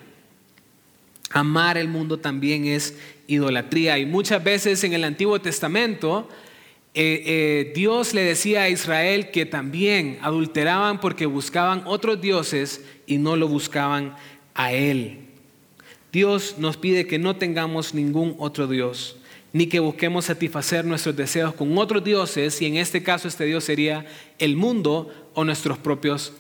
Amar 1.31 1.79
el 1.79 1.89
mundo 1.89 2.19
también 2.19 2.67
es 2.67 2.95
idolatría. 3.27 3.99
Y 3.99 4.05
muchas 4.05 4.45
veces 4.45 4.85
en 4.85 4.93
el 4.93 5.05
Antiguo 5.05 5.41
Testamento 5.41 6.29
eh, 6.93 7.23
eh, 7.25 7.73
Dios 7.75 8.13
le 8.13 8.23
decía 8.23 8.63
a 8.63 8.69
Israel 8.69 9.31
que 9.31 9.47
también 9.47 10.19
adulteraban 10.21 11.01
porque 11.01 11.27
buscaban 11.27 11.83
otros 11.87 12.21
dioses 12.21 12.85
y 13.07 13.17
no 13.17 13.37
lo 13.37 13.49
buscaban 13.49 14.17
a 14.55 14.73
Él. 14.73 15.28
Dios 16.13 16.57
nos 16.59 16.77
pide 16.77 17.07
que 17.07 17.19
no 17.19 17.37
tengamos 17.37 17.95
ningún 17.95 18.35
otro 18.39 18.67
Dios, 18.67 19.17
ni 19.53 19.67
que 19.67 19.81
busquemos 19.81 20.27
satisfacer 20.27 20.85
nuestros 20.85 21.17
deseos 21.17 21.55
con 21.55 21.77
otros 21.77 22.03
dioses, 22.05 22.61
y 22.63 22.67
en 22.67 22.77
este 22.77 23.03
caso 23.03 23.29
este 23.29 23.45
Dios 23.45 23.65
sería 23.65 24.07
el 24.39 24.57
mundo 24.57 25.13
o 25.35 25.45
nuestros 25.45 25.79
propios 25.79 26.33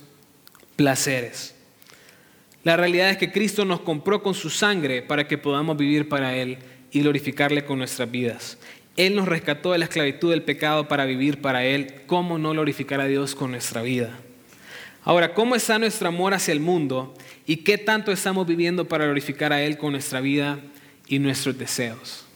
placeres. 0.76 1.54
La 2.64 2.76
realidad 2.76 3.10
es 3.10 3.16
que 3.16 3.32
Cristo 3.32 3.64
nos 3.64 3.80
compró 3.80 4.22
con 4.22 4.34
su 4.34 4.50
sangre 4.50 5.02
para 5.02 5.28
que 5.28 5.38
podamos 5.38 5.76
vivir 5.76 6.08
para 6.08 6.36
Él 6.36 6.58
y 6.90 7.00
glorificarle 7.00 7.64
con 7.64 7.78
nuestras 7.78 8.10
vidas. 8.10 8.58
Él 8.96 9.14
nos 9.14 9.28
rescató 9.28 9.72
de 9.72 9.78
la 9.78 9.84
esclavitud 9.84 10.30
del 10.30 10.42
pecado 10.42 10.88
para 10.88 11.04
vivir 11.04 11.40
para 11.40 11.64
Él. 11.64 11.94
¿Cómo 12.06 12.36
no 12.36 12.50
glorificar 12.50 13.00
a 13.00 13.06
Dios 13.06 13.34
con 13.34 13.52
nuestra 13.52 13.80
vida? 13.82 14.18
Ahora, 15.04 15.34
¿cómo 15.34 15.54
está 15.54 15.78
nuestro 15.78 16.08
amor 16.08 16.34
hacia 16.34 16.52
el 16.52 16.60
mundo 16.60 17.14
y 17.48 17.56
qué 17.56 17.78
tanto 17.78 18.12
estamos 18.12 18.46
viviendo 18.46 18.86
para 18.86 19.06
glorificar 19.06 19.54
a 19.54 19.62
Él 19.62 19.78
con 19.78 19.92
nuestra 19.92 20.20
vida 20.20 20.60
y 21.08 21.18
nuestros 21.18 21.56
deseos? 21.56 22.26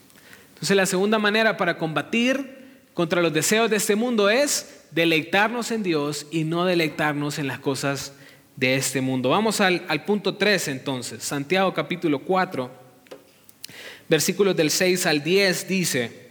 Entonces, 0.49 0.75
la 0.75 0.87
segunda 0.87 1.19
manera 1.19 1.55
para 1.55 1.77
combatir 1.77 2.63
contra 2.95 3.21
los 3.21 3.31
deseos 3.31 3.69
de 3.69 3.75
este 3.75 3.95
mundo 3.95 4.27
es 4.27 4.85
deleitarnos 4.89 5.69
en 5.69 5.83
Dios 5.83 6.25
y 6.31 6.45
no 6.45 6.65
deleitarnos 6.65 7.37
en 7.37 7.45
las 7.45 7.59
cosas 7.59 8.13
de 8.55 8.75
este 8.75 9.01
mundo. 9.01 9.29
Vamos 9.29 9.61
al, 9.61 10.03
punto 10.03 10.33
3 10.33 10.69
entonces, 10.69 11.23
Santiago 11.23 11.71
capítulo 11.75 12.17
4, 12.17 12.71
versículos 14.09 14.55
del 14.55 14.71
6 14.71 15.05
al 15.05 15.23
10 15.23 15.67
dice, 15.67 16.29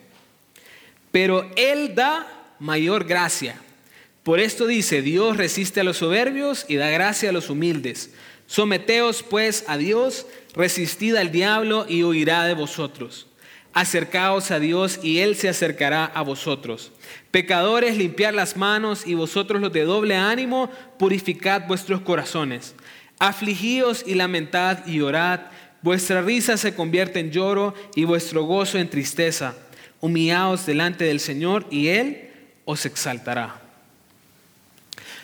pero 1.12 1.48
Él 1.54 1.94
da 1.94 2.54
mayor 2.58 3.04
gracia. 3.04 3.54
Por 4.24 4.40
esto 4.40 4.66
dice, 4.66 5.02
Dios 5.02 5.36
resiste 5.36 5.80
a 5.80 5.84
los 5.84 5.98
soberbios 5.98 6.64
y 6.68 6.74
da 6.74 6.90
gracia 6.90 7.30
a 7.30 7.32
los 7.32 7.48
humildes. 7.48 8.10
Someteos 8.52 9.22
pues 9.22 9.64
a 9.66 9.78
Dios, 9.78 10.26
resistid 10.54 11.16
al 11.16 11.32
diablo 11.32 11.86
y 11.88 12.02
huirá 12.02 12.44
de 12.44 12.52
vosotros. 12.52 13.26
Acercaos 13.72 14.50
a 14.50 14.58
Dios 14.58 15.00
y 15.02 15.20
Él 15.20 15.36
se 15.36 15.48
acercará 15.48 16.04
a 16.04 16.20
vosotros. 16.20 16.92
Pecadores, 17.30 17.96
limpiad 17.96 18.34
las 18.34 18.58
manos 18.58 19.06
y 19.06 19.14
vosotros 19.14 19.62
los 19.62 19.72
de 19.72 19.84
doble 19.84 20.16
ánimo, 20.16 20.70
purificad 20.98 21.66
vuestros 21.66 22.02
corazones. 22.02 22.74
Afligíos 23.18 24.04
y 24.06 24.16
lamentad 24.16 24.86
y 24.86 25.00
orad. 25.00 25.40
Vuestra 25.80 26.20
risa 26.20 26.58
se 26.58 26.74
convierte 26.74 27.20
en 27.20 27.30
lloro 27.30 27.72
y 27.94 28.04
vuestro 28.04 28.44
gozo 28.44 28.76
en 28.76 28.90
tristeza. 28.90 29.54
Humillaos 30.02 30.66
delante 30.66 31.04
del 31.04 31.20
Señor 31.20 31.64
y 31.70 31.88
Él 31.88 32.28
os 32.66 32.84
exaltará. 32.84 33.62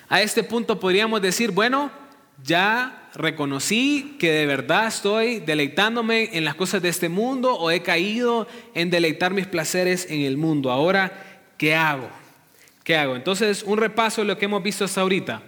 A 0.08 0.22
este 0.22 0.42
punto 0.42 0.80
podríamos 0.80 1.20
decir, 1.20 1.50
bueno, 1.50 2.07
ya 2.44 3.10
reconocí 3.14 4.16
que 4.18 4.30
de 4.30 4.46
verdad 4.46 4.86
estoy 4.86 5.40
deleitándome 5.40 6.30
en 6.36 6.44
las 6.44 6.54
cosas 6.54 6.80
de 6.82 6.88
este 6.88 7.08
mundo 7.08 7.54
o 7.54 7.70
he 7.70 7.82
caído 7.82 8.46
en 8.74 8.90
deleitar 8.90 9.32
mis 9.32 9.46
placeres 9.46 10.06
en 10.08 10.20
el 10.20 10.36
mundo. 10.36 10.70
Ahora, 10.70 11.42
¿qué 11.56 11.74
hago? 11.74 12.08
¿Qué 12.84 12.96
hago? 12.96 13.16
Entonces, 13.16 13.62
un 13.62 13.78
repaso 13.78 14.20
de 14.20 14.28
lo 14.28 14.38
que 14.38 14.44
hemos 14.44 14.62
visto 14.62 14.84
hasta 14.84 15.00
ahorita. 15.00 15.42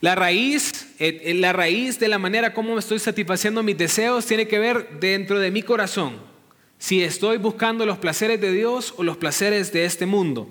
La 0.00 0.14
raíz, 0.14 0.94
eh, 0.98 1.20
eh, 1.24 1.34
la 1.34 1.52
raíz 1.52 2.00
de 2.00 2.08
la 2.08 2.18
manera 2.18 2.54
como 2.54 2.78
estoy 2.78 2.98
satisfaciendo 2.98 3.62
mis 3.62 3.76
deseos 3.76 4.24
tiene 4.24 4.48
que 4.48 4.58
ver 4.58 4.98
dentro 4.98 5.38
de 5.38 5.50
mi 5.50 5.62
corazón. 5.62 6.16
Si 6.78 7.02
estoy 7.02 7.36
buscando 7.36 7.84
los 7.84 7.98
placeres 7.98 8.40
de 8.40 8.52
Dios 8.52 8.94
o 8.96 9.02
los 9.02 9.18
placeres 9.18 9.72
de 9.72 9.84
este 9.84 10.06
mundo. 10.06 10.48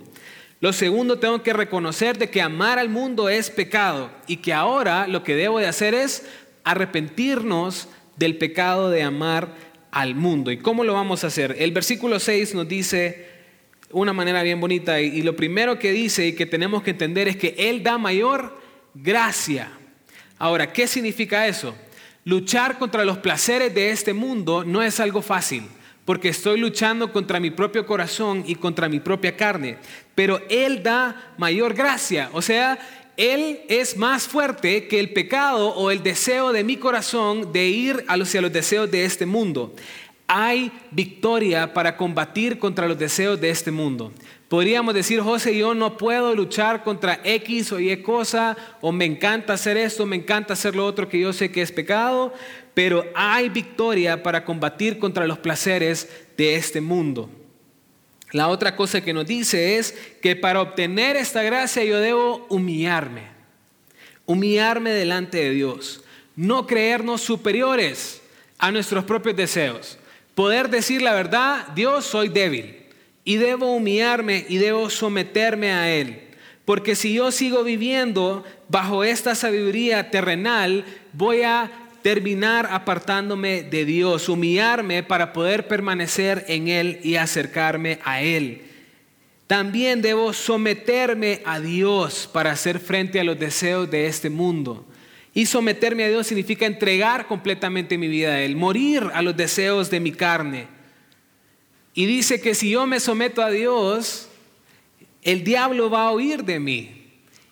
Lo 0.62 0.74
segundo, 0.74 1.20
tengo 1.20 1.42
que 1.42 1.54
reconocer 1.54 2.18
de 2.18 2.30
que 2.30 2.42
amar 2.42 2.80
al 2.80 2.90
mundo 2.90 3.30
es 3.30 3.50
pecado 3.50 4.12
y 4.28 4.38
que 4.38 4.54
ahora 4.54 5.08
lo 5.08 5.24
que 5.24 5.36
debo 5.36 5.60
de 5.60 5.68
hacer 5.68 5.94
es 5.94 6.26
arrepentirnos 6.66 7.88
del 8.18 8.38
pecado 8.38 8.90
de 8.90 9.04
amar 9.04 9.56
al 9.92 10.16
mundo. 10.16 10.52
¿Y 10.52 10.58
cómo 10.58 10.84
lo 10.84 10.94
vamos 10.94 11.24
a 11.24 11.28
hacer? 11.28 11.56
El 11.60 11.72
versículo 11.72 12.20
6 12.20 12.56
nos 12.56 12.68
dice 12.68 13.30
una 13.92 14.12
manera 14.12 14.44
bien 14.44 14.60
bonita 14.60 15.00
y, 15.00 15.22
lo 15.22 15.36
primero 15.36 15.80
que 15.80 15.94
dice 15.94 16.28
y 16.28 16.34
que 16.34 16.46
tenemos 16.46 16.84
que 16.84 16.92
entender 16.92 17.30
es 17.30 17.38
que 17.38 17.56
Él 17.58 17.82
da 17.82 17.98
mayor 17.98 18.60
gracia. 18.94 19.72
Ahora, 20.38 20.74
¿qué 20.74 20.88
significa 20.88 21.48
eso? 21.48 21.74
Luchar 22.26 22.78
contra 22.78 23.06
los 23.06 23.20
placeres 23.20 23.74
de 23.74 23.92
este 23.92 24.14
mundo 24.14 24.66
no 24.66 24.84
es 24.84 25.00
algo 25.00 25.22
fácil 25.22 25.64
porque 26.10 26.30
estoy 26.30 26.60
luchando 26.60 27.14
contra 27.14 27.40
mi 27.40 27.52
propio 27.52 27.86
corazón 27.86 28.44
y 28.48 28.56
contra 28.56 28.90
mi 28.90 29.00
propia 29.00 29.38
carne. 29.38 29.78
Pero 30.16 30.42
Él 30.50 30.82
da 30.82 31.36
mayor 31.38 31.76
gracia, 31.76 32.32
o 32.34 32.42
sea, 32.42 32.80
Él 33.16 33.60
es 33.70 33.96
más 33.96 34.28
fuerte 34.28 34.88
que 34.88 35.00
el 35.00 35.14
pecado 35.14 35.68
o 35.68 35.92
el 35.92 36.02
deseo 36.02 36.52
de 36.52 36.64
mi 36.64 36.78
corazón 36.78 37.54
de 37.54 37.68
ir 37.68 38.06
hacia 38.08 38.42
los 38.42 38.52
deseos 38.52 38.90
de 38.90 39.06
este 39.06 39.28
mundo. 39.28 39.76
Hay 40.26 40.72
victoria 40.90 41.76
para 41.76 41.96
combatir 41.96 42.58
contra 42.58 42.88
los 42.88 42.98
deseos 42.98 43.40
de 43.40 43.52
este 43.52 43.70
mundo. 43.70 44.12
Podríamos 44.48 44.96
decir, 44.96 45.22
José, 45.22 45.56
yo 45.56 45.76
no 45.76 45.96
puedo 45.96 46.34
luchar 46.34 46.84
contra 46.84 47.20
X 47.24 47.72
o 47.72 47.80
Y 47.80 47.96
cosa, 48.02 48.58
o 48.82 48.92
me 48.92 49.06
encanta 49.06 49.54
hacer 49.54 49.78
esto, 49.78 50.08
me 50.08 50.16
encanta 50.16 50.54
hacer 50.54 50.76
lo 50.76 50.88
otro 50.88 51.08
que 51.08 51.20
yo 51.20 51.34
sé 51.34 51.52
que 51.52 51.62
es 51.62 51.72
pecado, 51.72 52.34
pero 52.80 53.06
hay 53.14 53.50
victoria 53.50 54.24
para 54.24 54.46
combatir 54.46 55.00
contra 55.00 55.28
los 55.28 55.38
placeres 55.38 56.08
de 56.38 56.56
este 56.56 56.80
mundo. 56.80 57.30
La 58.32 58.48
otra 58.48 58.78
cosa 58.78 59.02
que 59.02 59.12
nos 59.12 59.28
dice 59.28 59.78
es 59.78 59.94
que 60.22 60.38
para 60.38 60.62
obtener 60.62 61.18
esta 61.18 61.44
gracia 61.44 61.84
yo 61.84 62.00
debo 62.00 62.48
humillarme, 62.48 63.24
humillarme 64.26 64.92
delante 64.92 65.40
de 65.40 65.50
Dios, 65.50 66.06
no 66.38 66.68
creernos 66.68 67.20
superiores 67.20 68.22
a 68.60 68.72
nuestros 68.72 69.04
propios 69.04 69.36
deseos, 69.36 69.98
poder 70.34 70.70
decir 70.70 71.02
la 71.02 71.14
verdad, 71.14 71.68
Dios 71.76 72.06
soy 72.06 72.30
débil 72.30 72.78
y 73.26 73.36
debo 73.36 73.74
humillarme 73.76 74.46
y 74.48 74.56
debo 74.56 74.90
someterme 74.90 75.74
a 75.74 75.92
Él. 75.92 76.30
Porque 76.64 76.96
si 76.96 77.14
yo 77.14 77.34
sigo 77.34 77.66
viviendo 77.66 78.46
bajo 78.70 79.04
esta 79.04 79.36
sabiduría 79.36 80.12
terrenal, 80.12 80.86
voy 81.12 81.42
a 81.42 81.89
terminar 82.02 82.68
apartándome 82.72 83.64
de 83.64 83.86
Dios, 83.86 84.30
humillarme 84.30 85.04
para 85.04 85.34
poder 85.34 85.68
permanecer 85.68 86.46
en 86.48 86.68
Él 86.68 87.00
y 87.04 87.16
acercarme 87.16 88.00
a 88.04 88.22
Él. 88.22 88.64
También 89.48 90.02
debo 90.02 90.32
someterme 90.34 91.42
a 91.46 91.60
Dios 91.60 92.30
para 92.32 92.52
hacer 92.52 92.80
frente 92.80 93.20
a 93.20 93.24
los 93.24 93.40
deseos 93.40 93.90
de 93.90 94.06
este 94.06 94.30
mundo. 94.30 94.86
Y 95.34 95.46
someterme 95.46 96.04
a 96.04 96.10
Dios 96.10 96.28
significa 96.28 96.66
entregar 96.66 97.26
completamente 97.28 97.98
mi 97.98 98.08
vida 98.08 98.34
a 98.34 98.42
Él, 98.42 98.56
morir 98.56 99.10
a 99.14 99.22
los 99.22 99.36
deseos 99.36 99.90
de 99.90 100.00
mi 100.00 100.12
carne. 100.12 100.68
Y 101.94 102.06
dice 102.06 102.40
que 102.42 102.54
si 102.54 102.72
yo 102.72 102.86
me 102.86 103.00
someto 103.00 103.42
a 103.42 103.50
Dios, 103.50 104.30
el 105.24 105.44
diablo 105.44 105.90
va 105.90 106.04
a 106.04 106.12
oír 106.12 106.44
de 106.44 106.60
mí. 106.60 106.99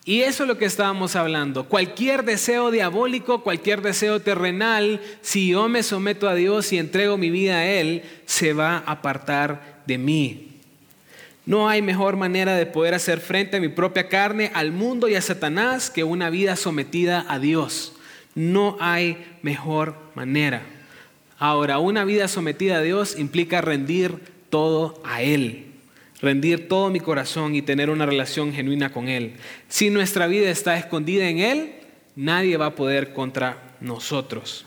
Y 0.08 0.22
eso 0.22 0.44
es 0.44 0.48
lo 0.48 0.56
que 0.56 0.64
estábamos 0.64 1.16
hablando. 1.16 1.64
Cualquier 1.64 2.24
deseo 2.24 2.70
diabólico, 2.70 3.42
cualquier 3.42 3.82
deseo 3.82 4.20
terrenal, 4.20 5.02
si 5.20 5.48
yo 5.48 5.68
me 5.68 5.82
someto 5.82 6.30
a 6.30 6.34
Dios 6.34 6.72
y 6.72 6.78
entrego 6.78 7.18
mi 7.18 7.28
vida 7.28 7.58
a 7.58 7.66
Él, 7.66 8.02
se 8.24 8.54
va 8.54 8.78
a 8.78 8.92
apartar 8.92 9.82
de 9.84 9.98
mí. 9.98 10.48
No 11.44 11.68
hay 11.68 11.82
mejor 11.82 12.16
manera 12.16 12.56
de 12.56 12.64
poder 12.64 12.94
hacer 12.94 13.20
frente 13.20 13.58
a 13.58 13.60
mi 13.60 13.68
propia 13.68 14.08
carne, 14.08 14.50
al 14.54 14.72
mundo 14.72 15.10
y 15.10 15.14
a 15.14 15.20
Satanás 15.20 15.90
que 15.90 16.04
una 16.04 16.30
vida 16.30 16.56
sometida 16.56 17.26
a 17.28 17.38
Dios. 17.38 17.92
No 18.34 18.78
hay 18.80 19.26
mejor 19.42 19.94
manera. 20.14 20.62
Ahora, 21.38 21.80
una 21.80 22.06
vida 22.06 22.28
sometida 22.28 22.78
a 22.78 22.82
Dios 22.82 23.18
implica 23.18 23.60
rendir 23.60 24.20
todo 24.48 25.02
a 25.04 25.20
Él 25.20 25.67
rendir 26.20 26.68
todo 26.68 26.90
mi 26.90 27.00
corazón 27.00 27.54
y 27.54 27.62
tener 27.62 27.90
una 27.90 28.06
relación 28.06 28.52
genuina 28.52 28.92
con 28.92 29.08
Él. 29.08 29.34
Si 29.68 29.90
nuestra 29.90 30.26
vida 30.26 30.50
está 30.50 30.76
escondida 30.76 31.28
en 31.28 31.38
Él, 31.38 31.72
nadie 32.16 32.56
va 32.56 32.66
a 32.66 32.74
poder 32.74 33.12
contra 33.12 33.76
nosotros. 33.80 34.66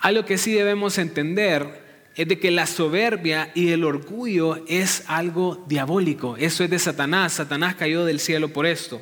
Algo 0.00 0.24
que 0.24 0.38
sí 0.38 0.52
debemos 0.52 0.98
entender 0.98 1.88
es 2.14 2.26
de 2.26 2.38
que 2.38 2.50
la 2.50 2.66
soberbia 2.66 3.50
y 3.54 3.70
el 3.70 3.84
orgullo 3.84 4.64
es 4.66 5.04
algo 5.06 5.64
diabólico. 5.68 6.36
Eso 6.36 6.64
es 6.64 6.70
de 6.70 6.78
Satanás. 6.78 7.34
Satanás 7.34 7.74
cayó 7.76 8.04
del 8.04 8.20
cielo 8.20 8.48
por 8.48 8.66
esto. 8.66 9.00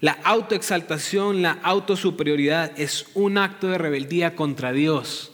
La 0.00 0.12
autoexaltación, 0.24 1.42
la 1.42 1.58
autosuperioridad 1.62 2.72
es 2.80 3.06
un 3.12 3.36
acto 3.36 3.68
de 3.68 3.76
rebeldía 3.76 4.34
contra 4.34 4.72
Dios. 4.72 5.32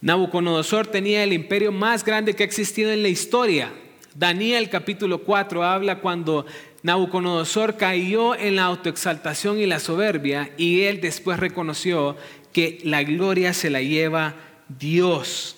Nabucodonosor 0.00 0.86
tenía 0.86 1.22
el 1.22 1.34
imperio 1.34 1.70
más 1.70 2.04
grande 2.04 2.34
que 2.34 2.42
ha 2.42 2.46
existido 2.46 2.90
en 2.90 3.02
la 3.02 3.08
historia. 3.08 3.70
Daniel 4.14 4.68
capítulo 4.68 5.18
4 5.18 5.64
habla 5.64 6.00
cuando 6.00 6.44
Nabucodonosor 6.82 7.76
cayó 7.76 8.34
en 8.34 8.56
la 8.56 8.64
autoexaltación 8.64 9.58
y 9.58 9.66
la 9.66 9.78
soberbia 9.78 10.50
y 10.56 10.82
él 10.82 11.00
después 11.00 11.38
reconoció 11.38 12.16
que 12.52 12.80
la 12.84 13.02
gloria 13.02 13.54
se 13.54 13.70
la 13.70 13.80
lleva 13.80 14.34
Dios. 14.68 15.56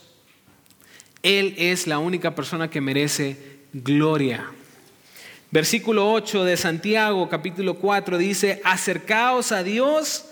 Él 1.22 1.54
es 1.58 1.86
la 1.86 1.98
única 1.98 2.34
persona 2.34 2.70
que 2.70 2.80
merece 2.80 3.36
gloria. 3.72 4.46
Versículo 5.50 6.12
8 6.12 6.44
de 6.44 6.56
Santiago 6.56 7.28
capítulo 7.28 7.74
4 7.74 8.18
dice, 8.18 8.60
acercaos 8.64 9.50
a 9.50 9.62
Dios 9.64 10.26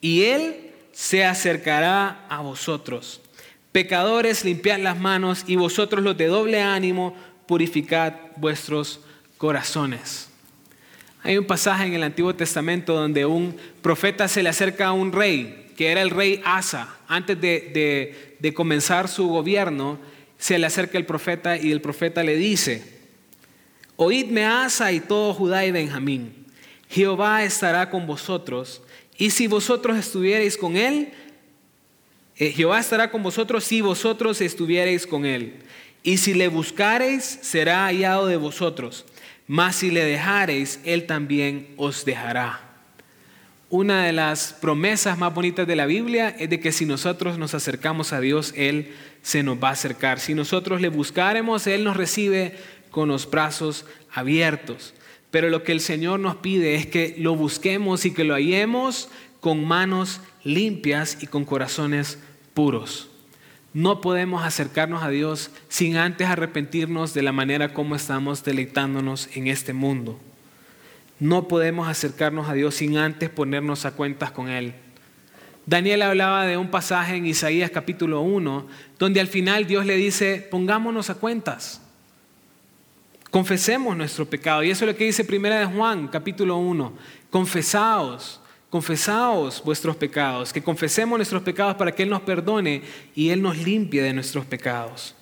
y 0.00 0.24
Él 0.24 0.72
se 0.92 1.24
acercará 1.24 2.26
a 2.28 2.40
vosotros. 2.42 3.22
Pecadores, 3.70 4.44
limpiad 4.44 4.80
las 4.80 4.98
manos 4.98 5.44
y 5.46 5.56
vosotros 5.56 6.04
los 6.04 6.18
de 6.18 6.26
doble 6.26 6.60
ánimo, 6.60 7.16
purificad 7.46 8.14
vuestros 8.36 9.00
corazones. 9.38 10.28
Hay 11.22 11.38
un 11.38 11.46
pasaje 11.46 11.86
en 11.86 11.94
el 11.94 12.02
Antiguo 12.02 12.34
Testamento 12.34 12.94
donde 12.94 13.24
un 13.26 13.56
profeta 13.80 14.26
se 14.28 14.42
le 14.42 14.48
acerca 14.48 14.88
a 14.88 14.92
un 14.92 15.12
rey, 15.12 15.72
que 15.76 15.88
era 15.92 16.02
el 16.02 16.10
rey 16.10 16.42
Asa. 16.44 16.96
Antes 17.06 17.40
de, 17.40 18.36
de 18.38 18.54
comenzar 18.54 19.08
su 19.08 19.28
gobierno, 19.28 19.98
se 20.38 20.58
le 20.58 20.66
acerca 20.66 20.98
el 20.98 21.06
profeta 21.06 21.56
y 21.56 21.70
el 21.70 21.80
profeta 21.80 22.24
le 22.24 22.36
dice, 22.36 22.82
Oídme 23.96 24.44
Asa 24.44 24.90
y 24.90 24.98
todo 24.98 25.32
Judá 25.34 25.64
y 25.64 25.70
Benjamín, 25.70 26.34
Jehová 26.88 27.44
estará 27.44 27.88
con 27.88 28.06
vosotros, 28.06 28.82
y 29.16 29.30
si 29.30 29.46
vosotros 29.46 29.96
estuvierais 29.96 30.56
con 30.56 30.76
él, 30.76 31.12
eh, 32.36 32.50
Jehová 32.50 32.80
estará 32.80 33.10
con 33.10 33.22
vosotros 33.22 33.62
si 33.62 33.80
vosotros 33.80 34.40
estuvierais 34.40 35.06
con 35.06 35.24
él. 35.24 35.60
Y 36.02 36.16
si 36.16 36.34
le 36.34 36.48
buscareis, 36.48 37.38
será 37.42 37.86
hallado 37.86 38.26
de 38.26 38.36
vosotros. 38.36 39.04
Mas 39.46 39.76
si 39.76 39.90
le 39.90 40.04
dejareis, 40.04 40.80
él 40.84 41.06
también 41.06 41.74
os 41.76 42.04
dejará. 42.04 42.72
Una 43.72 44.04
de 44.04 44.12
las 44.12 44.52
promesas 44.52 45.16
más 45.16 45.32
bonitas 45.32 45.66
de 45.66 45.76
la 45.76 45.86
Biblia 45.86 46.36
es 46.38 46.50
de 46.50 46.60
que 46.60 46.72
si 46.72 46.84
nosotros 46.84 47.38
nos 47.38 47.54
acercamos 47.54 48.12
a 48.12 48.20
Dios, 48.20 48.52
Él 48.54 48.92
se 49.22 49.42
nos 49.42 49.56
va 49.62 49.68
a 49.68 49.72
acercar. 49.72 50.20
Si 50.20 50.34
nosotros 50.34 50.82
le 50.82 50.90
buscaremos, 50.90 51.66
Él 51.66 51.82
nos 51.84 51.96
recibe 51.96 52.54
con 52.90 53.08
los 53.08 53.30
brazos 53.30 53.86
abiertos. 54.12 54.92
Pero 55.30 55.48
lo 55.48 55.62
que 55.62 55.72
el 55.72 55.80
Señor 55.80 56.20
nos 56.20 56.36
pide 56.36 56.74
es 56.74 56.86
que 56.86 57.14
lo 57.16 57.34
busquemos 57.34 58.04
y 58.04 58.12
que 58.12 58.24
lo 58.24 58.34
hallemos 58.34 59.08
con 59.40 59.64
manos 59.64 60.20
limpias 60.44 61.16
y 61.22 61.26
con 61.26 61.46
corazones 61.46 62.18
puros. 62.52 63.11
No 63.74 64.02
podemos 64.02 64.44
acercarnos 64.44 65.02
a 65.02 65.08
Dios 65.08 65.50
sin 65.68 65.96
antes 65.96 66.28
arrepentirnos 66.28 67.14
de 67.14 67.22
la 67.22 67.32
manera 67.32 67.72
como 67.72 67.96
estamos 67.96 68.44
deleitándonos 68.44 69.30
en 69.34 69.46
este 69.46 69.72
mundo. 69.72 70.20
No 71.18 71.48
podemos 71.48 71.88
acercarnos 71.88 72.48
a 72.48 72.52
Dios 72.52 72.74
sin 72.74 72.98
antes 72.98 73.30
ponernos 73.30 73.86
a 73.86 73.92
cuentas 73.92 74.30
con 74.30 74.48
Él. 74.48 74.74
Daniel 75.64 76.02
hablaba 76.02 76.44
de 76.44 76.56
un 76.56 76.70
pasaje 76.70 77.14
en 77.14 77.24
Isaías 77.24 77.70
capítulo 77.70 78.20
1, 78.20 78.66
donde 78.98 79.20
al 79.20 79.28
final 79.28 79.66
Dios 79.66 79.86
le 79.86 79.96
dice, 79.96 80.46
pongámonos 80.50 81.08
a 81.08 81.14
cuentas, 81.14 81.80
confesemos 83.30 83.96
nuestro 83.96 84.26
pecado. 84.26 84.62
Y 84.62 84.70
eso 84.70 84.84
es 84.84 84.90
lo 84.90 84.96
que 84.98 85.04
dice 85.04 85.24
Primera 85.24 85.60
de 85.60 85.66
Juan 85.66 86.08
capítulo 86.08 86.58
1, 86.58 86.92
confesaos 87.30 88.41
confesaos 88.72 89.62
vuestros 89.62 89.96
pecados, 89.96 90.50
que 90.50 90.62
confesemos 90.62 91.18
nuestros 91.18 91.42
pecados 91.42 91.74
para 91.74 91.94
que 91.94 92.04
Él 92.04 92.08
nos 92.08 92.22
perdone 92.22 92.80
y 93.14 93.28
Él 93.28 93.42
nos 93.42 93.58
limpie 93.58 94.00
de 94.00 94.14
nuestros 94.14 94.46
pecados. 94.46 95.14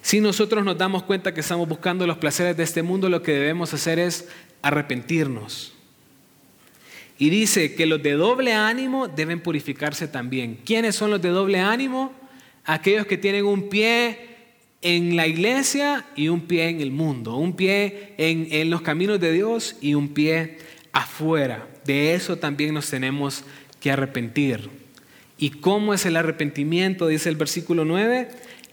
Si 0.00 0.20
nosotros 0.20 0.64
nos 0.64 0.78
damos 0.78 1.02
cuenta 1.02 1.34
que 1.34 1.40
estamos 1.40 1.68
buscando 1.68 2.06
los 2.06 2.18
placeres 2.18 2.56
de 2.56 2.62
este 2.62 2.84
mundo, 2.84 3.08
lo 3.08 3.24
que 3.24 3.32
debemos 3.32 3.74
hacer 3.74 3.98
es 3.98 4.28
arrepentirnos. 4.62 5.74
Y 7.18 7.28
dice 7.28 7.74
que 7.74 7.86
los 7.86 8.00
de 8.00 8.12
doble 8.12 8.52
ánimo 8.52 9.08
deben 9.08 9.40
purificarse 9.40 10.06
también. 10.06 10.60
¿Quiénes 10.64 10.94
son 10.94 11.10
los 11.10 11.20
de 11.20 11.30
doble 11.30 11.58
ánimo? 11.58 12.12
Aquellos 12.64 13.04
que 13.04 13.18
tienen 13.18 13.46
un 13.46 13.68
pie 13.68 14.28
en 14.80 15.16
la 15.16 15.26
iglesia 15.26 16.06
y 16.14 16.28
un 16.28 16.42
pie 16.42 16.68
en 16.68 16.80
el 16.80 16.92
mundo, 16.92 17.34
un 17.34 17.56
pie 17.56 18.14
en, 18.16 18.46
en 18.52 18.70
los 18.70 18.80
caminos 18.80 19.18
de 19.18 19.32
Dios 19.32 19.76
y 19.80 19.94
un 19.94 20.10
pie 20.14 20.58
afuera. 20.94 21.66
De 21.84 22.14
eso 22.14 22.36
también 22.36 22.72
nos 22.72 22.88
tenemos 22.88 23.44
que 23.80 23.90
arrepentir. 23.90 24.70
¿Y 25.36 25.50
cómo 25.50 25.92
es 25.92 26.06
el 26.06 26.16
arrepentimiento? 26.16 27.08
Dice 27.08 27.28
el 27.28 27.36
versículo 27.36 27.84
9, 27.84 28.30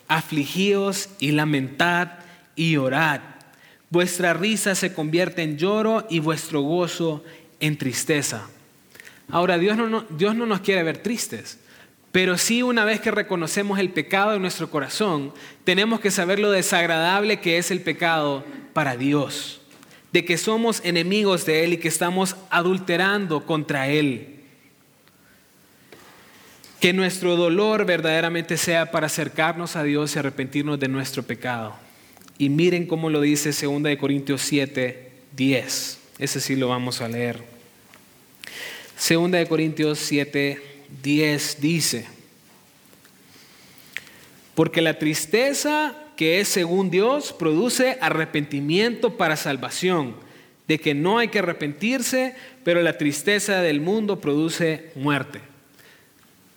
afligíos 0.07 1.09
y 1.19 1.31
lamentad 1.31 2.09
y 2.55 2.77
orad. 2.77 3.19
Vuestra 3.89 4.33
risa 4.33 4.75
se 4.75 4.93
convierte 4.93 5.41
en 5.41 5.57
lloro 5.57 6.07
y 6.09 6.19
vuestro 6.19 6.61
gozo 6.61 7.25
en 7.59 7.77
tristeza. 7.77 8.47
Ahora, 9.29 9.57
Dios 9.57 9.75
no, 9.75 10.05
Dios 10.09 10.35
no 10.35 10.45
nos 10.45 10.61
quiere 10.61 10.83
ver 10.83 10.99
tristes, 10.99 11.59
pero 12.11 12.37
sí 12.37 12.61
una 12.61 12.85
vez 12.85 13.01
que 13.01 13.11
reconocemos 13.11 13.79
el 13.79 13.89
pecado 13.89 14.35
en 14.35 14.41
nuestro 14.41 14.69
corazón, 14.69 15.33
tenemos 15.63 15.99
que 15.99 16.11
saber 16.11 16.39
lo 16.39 16.51
desagradable 16.51 17.39
que 17.39 17.57
es 17.57 17.71
el 17.71 17.81
pecado 17.81 18.45
para 18.73 18.95
Dios 18.95 19.60
de 20.11 20.25
que 20.25 20.37
somos 20.37 20.81
enemigos 20.83 21.45
de 21.45 21.63
Él 21.63 21.73
y 21.73 21.77
que 21.77 21.87
estamos 21.87 22.35
adulterando 22.49 23.45
contra 23.45 23.87
Él. 23.87 24.35
Que 26.79 26.93
nuestro 26.93 27.35
dolor 27.35 27.85
verdaderamente 27.85 28.57
sea 28.57 28.91
para 28.91 29.07
acercarnos 29.07 29.75
a 29.75 29.83
Dios 29.83 30.15
y 30.15 30.19
arrepentirnos 30.19 30.79
de 30.79 30.87
nuestro 30.87 31.23
pecado. 31.23 31.75
Y 32.37 32.49
miren 32.49 32.87
cómo 32.87 33.09
lo 33.09 33.21
dice 33.21 33.51
2 33.51 33.97
Corintios 33.97 34.41
7, 34.41 35.11
10. 35.35 35.99
Ese 36.17 36.39
sí 36.41 36.55
lo 36.55 36.69
vamos 36.69 37.01
a 37.01 37.07
leer. 37.07 37.39
2 39.09 39.47
Corintios 39.47 39.99
7, 39.99 40.61
10 41.03 41.61
dice, 41.61 42.07
porque 44.55 44.81
la 44.81 44.99
tristeza 44.99 45.95
que 46.21 46.39
es 46.39 46.49
según 46.49 46.91
Dios, 46.91 47.33
produce 47.33 47.97
arrepentimiento 47.99 49.17
para 49.17 49.35
salvación, 49.35 50.13
de 50.67 50.77
que 50.77 50.93
no 50.93 51.17
hay 51.17 51.29
que 51.29 51.39
arrepentirse, 51.39 52.35
pero 52.63 52.83
la 52.83 52.99
tristeza 52.99 53.61
del 53.61 53.81
mundo 53.81 54.21
produce 54.21 54.91
muerte. 54.93 55.41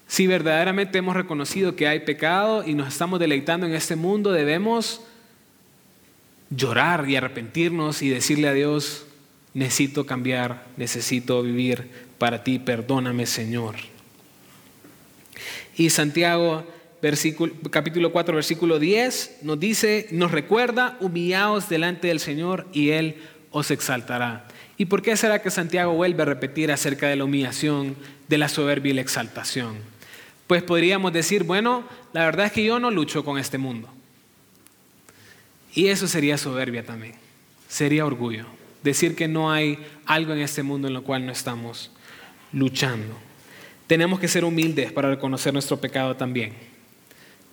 Si 0.07 0.27
verdaderamente 0.27 0.99
hemos 0.99 1.17
reconocido 1.17 1.77
que 1.77 1.89
hay 1.89 2.01
pecado 2.01 2.63
y 2.63 2.75
nos 2.75 2.89
estamos 2.89 3.19
deleitando 3.19 3.65
en 3.65 3.73
este 3.73 3.97
mundo, 3.97 4.33
debemos 4.33 5.01
llorar 6.51 7.09
y 7.09 7.17
arrepentirnos 7.17 8.03
y 8.03 8.11
decirle 8.11 8.49
a 8.49 8.53
Dios, 8.53 9.07
necesito 9.55 10.05
cambiar, 10.05 10.67
necesito 10.77 11.43
vivir 11.43 11.89
para 12.19 12.45
ti, 12.45 12.59
perdóname 12.59 13.25
Señor. 13.25 13.77
Y 15.75 15.89
Santiago 15.89 16.67
capítulo 17.71 18.13
4, 18.13 18.35
versículo 18.35 18.79
10, 18.79 19.41
nos 19.43 19.61
dice, 19.61 20.07
nos 20.11 20.31
recuerda, 20.31 20.97
humillaos 21.01 21.69
delante 21.69 22.09
del 22.09 22.19
Señor 22.19 22.67
y 22.73 22.91
Él 22.91 23.17
os 23.51 23.71
exaltará. 23.71 24.47
¿Y 24.79 24.87
por 24.87 25.03
qué 25.03 25.15
será 25.17 25.43
que 25.43 25.51
Santiago 25.51 25.93
vuelve 25.93 26.23
a 26.23 26.27
repetir 26.27 26.73
acerca 26.73 27.09
de 27.09 27.17
la 27.17 27.25
humillación, 27.25 27.95
de 28.29 28.39
la 28.39 28.49
soberbia 28.49 28.91
y 28.91 28.95
la 28.95 29.03
exaltación? 29.03 29.77
Pues 30.47 30.63
podríamos 30.63 31.13
decir, 31.13 31.45
bueno, 31.45 31.85
la 32.15 32.25
verdad 32.25 32.47
es 32.47 32.53
que 32.53 32.65
yo 32.65 32.79
no 32.79 32.91
lucho 32.91 33.23
con 33.23 33.39
este 33.39 33.59
mundo. 33.59 33.89
Y 35.75 35.89
eso 35.89 36.07
sería 36.07 36.39
soberbia 36.39 36.85
también, 36.85 37.17
sería 37.69 38.07
orgullo, 38.07 38.47
decir 38.83 39.15
que 39.15 39.29
no 39.29 39.53
hay 39.53 39.79
algo 40.07 40.33
en 40.33 40.39
este 40.39 40.63
mundo 40.63 40.89
en 40.89 40.95
lo 40.95 41.05
cual 41.05 41.27
no 41.27 41.33
estamos 41.33 41.91
luchando. 42.53 43.15
Tenemos 43.87 44.21
que 44.21 44.29
ser 44.29 44.45
humildes 44.45 44.91
para 44.91 45.11
reconocer 45.11 45.53
nuestro 45.53 45.79
pecado 45.79 46.17
también 46.17 46.74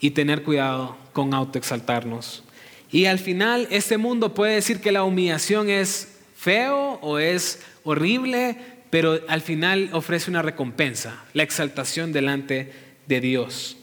y 0.01 0.11
tener 0.11 0.43
cuidado 0.43 0.97
con 1.13 1.33
autoexaltarnos. 1.33 2.43
Y 2.91 3.05
al 3.05 3.19
final, 3.19 3.67
este 3.71 3.97
mundo 3.97 4.33
puede 4.33 4.55
decir 4.55 4.81
que 4.81 4.91
la 4.91 5.03
humillación 5.03 5.69
es 5.69 6.17
feo 6.35 6.99
o 7.01 7.19
es 7.19 7.61
horrible, 7.83 8.57
pero 8.89 9.21
al 9.29 9.41
final 9.41 9.89
ofrece 9.93 10.29
una 10.29 10.41
recompensa, 10.41 11.23
la 11.33 11.43
exaltación 11.43 12.11
delante 12.11 12.73
de 13.07 13.21
Dios. 13.21 13.77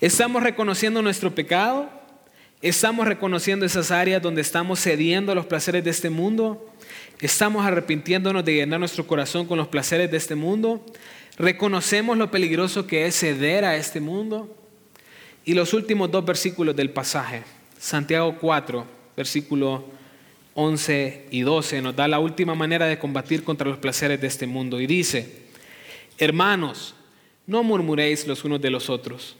Estamos 0.00 0.42
reconociendo 0.42 1.02
nuestro 1.02 1.34
pecado, 1.34 1.88
estamos 2.62 3.06
reconociendo 3.06 3.64
esas 3.64 3.90
áreas 3.90 4.22
donde 4.22 4.40
estamos 4.40 4.80
cediendo 4.80 5.32
a 5.32 5.34
los 5.34 5.46
placeres 5.46 5.84
de 5.84 5.90
este 5.90 6.10
mundo, 6.10 6.74
estamos 7.20 7.64
arrepintiéndonos 7.64 8.44
de 8.44 8.54
llenar 8.54 8.80
nuestro 8.80 9.06
corazón 9.06 9.46
con 9.46 9.58
los 9.58 9.68
placeres 9.68 10.10
de 10.10 10.16
este 10.16 10.34
mundo, 10.34 10.84
reconocemos 11.38 12.16
lo 12.16 12.30
peligroso 12.30 12.86
que 12.86 13.06
es 13.06 13.18
ceder 13.18 13.64
a 13.64 13.76
este 13.76 14.00
mundo. 14.00 14.65
Y 15.46 15.54
los 15.54 15.72
últimos 15.74 16.10
dos 16.10 16.24
versículos 16.24 16.74
del 16.74 16.90
pasaje, 16.90 17.44
Santiago 17.78 18.36
4, 18.40 18.84
versículo 19.16 19.84
11 20.54 21.26
y 21.30 21.42
12 21.42 21.82
nos 21.82 21.94
da 21.94 22.08
la 22.08 22.18
última 22.18 22.56
manera 22.56 22.86
de 22.86 22.98
combatir 22.98 23.44
contra 23.44 23.68
los 23.68 23.78
placeres 23.78 24.20
de 24.20 24.26
este 24.26 24.48
mundo 24.48 24.80
y 24.80 24.88
dice, 24.88 25.44
hermanos, 26.18 26.96
no 27.46 27.62
murmuréis 27.62 28.26
los 28.26 28.44
unos 28.44 28.60
de 28.60 28.70
los 28.70 28.90
otros. 28.90 29.36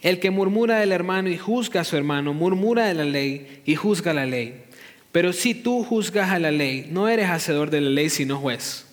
El 0.00 0.20
que 0.20 0.30
murmura 0.30 0.78
del 0.78 0.92
hermano 0.92 1.28
y 1.28 1.38
juzga 1.38 1.80
a 1.80 1.84
su 1.84 1.96
hermano, 1.96 2.32
murmura 2.32 2.86
de 2.86 2.94
la 2.94 3.04
ley 3.04 3.62
y 3.66 3.74
juzga 3.74 4.14
la 4.14 4.26
ley. 4.26 4.62
Pero 5.10 5.32
si 5.32 5.54
tú 5.54 5.82
juzgas 5.82 6.30
a 6.30 6.38
la 6.38 6.52
ley, 6.52 6.86
no 6.88 7.08
eres 7.08 7.30
hacedor 7.30 7.70
de 7.70 7.80
la 7.80 7.90
ley, 7.90 8.10
sino 8.10 8.38
juez. 8.38 8.86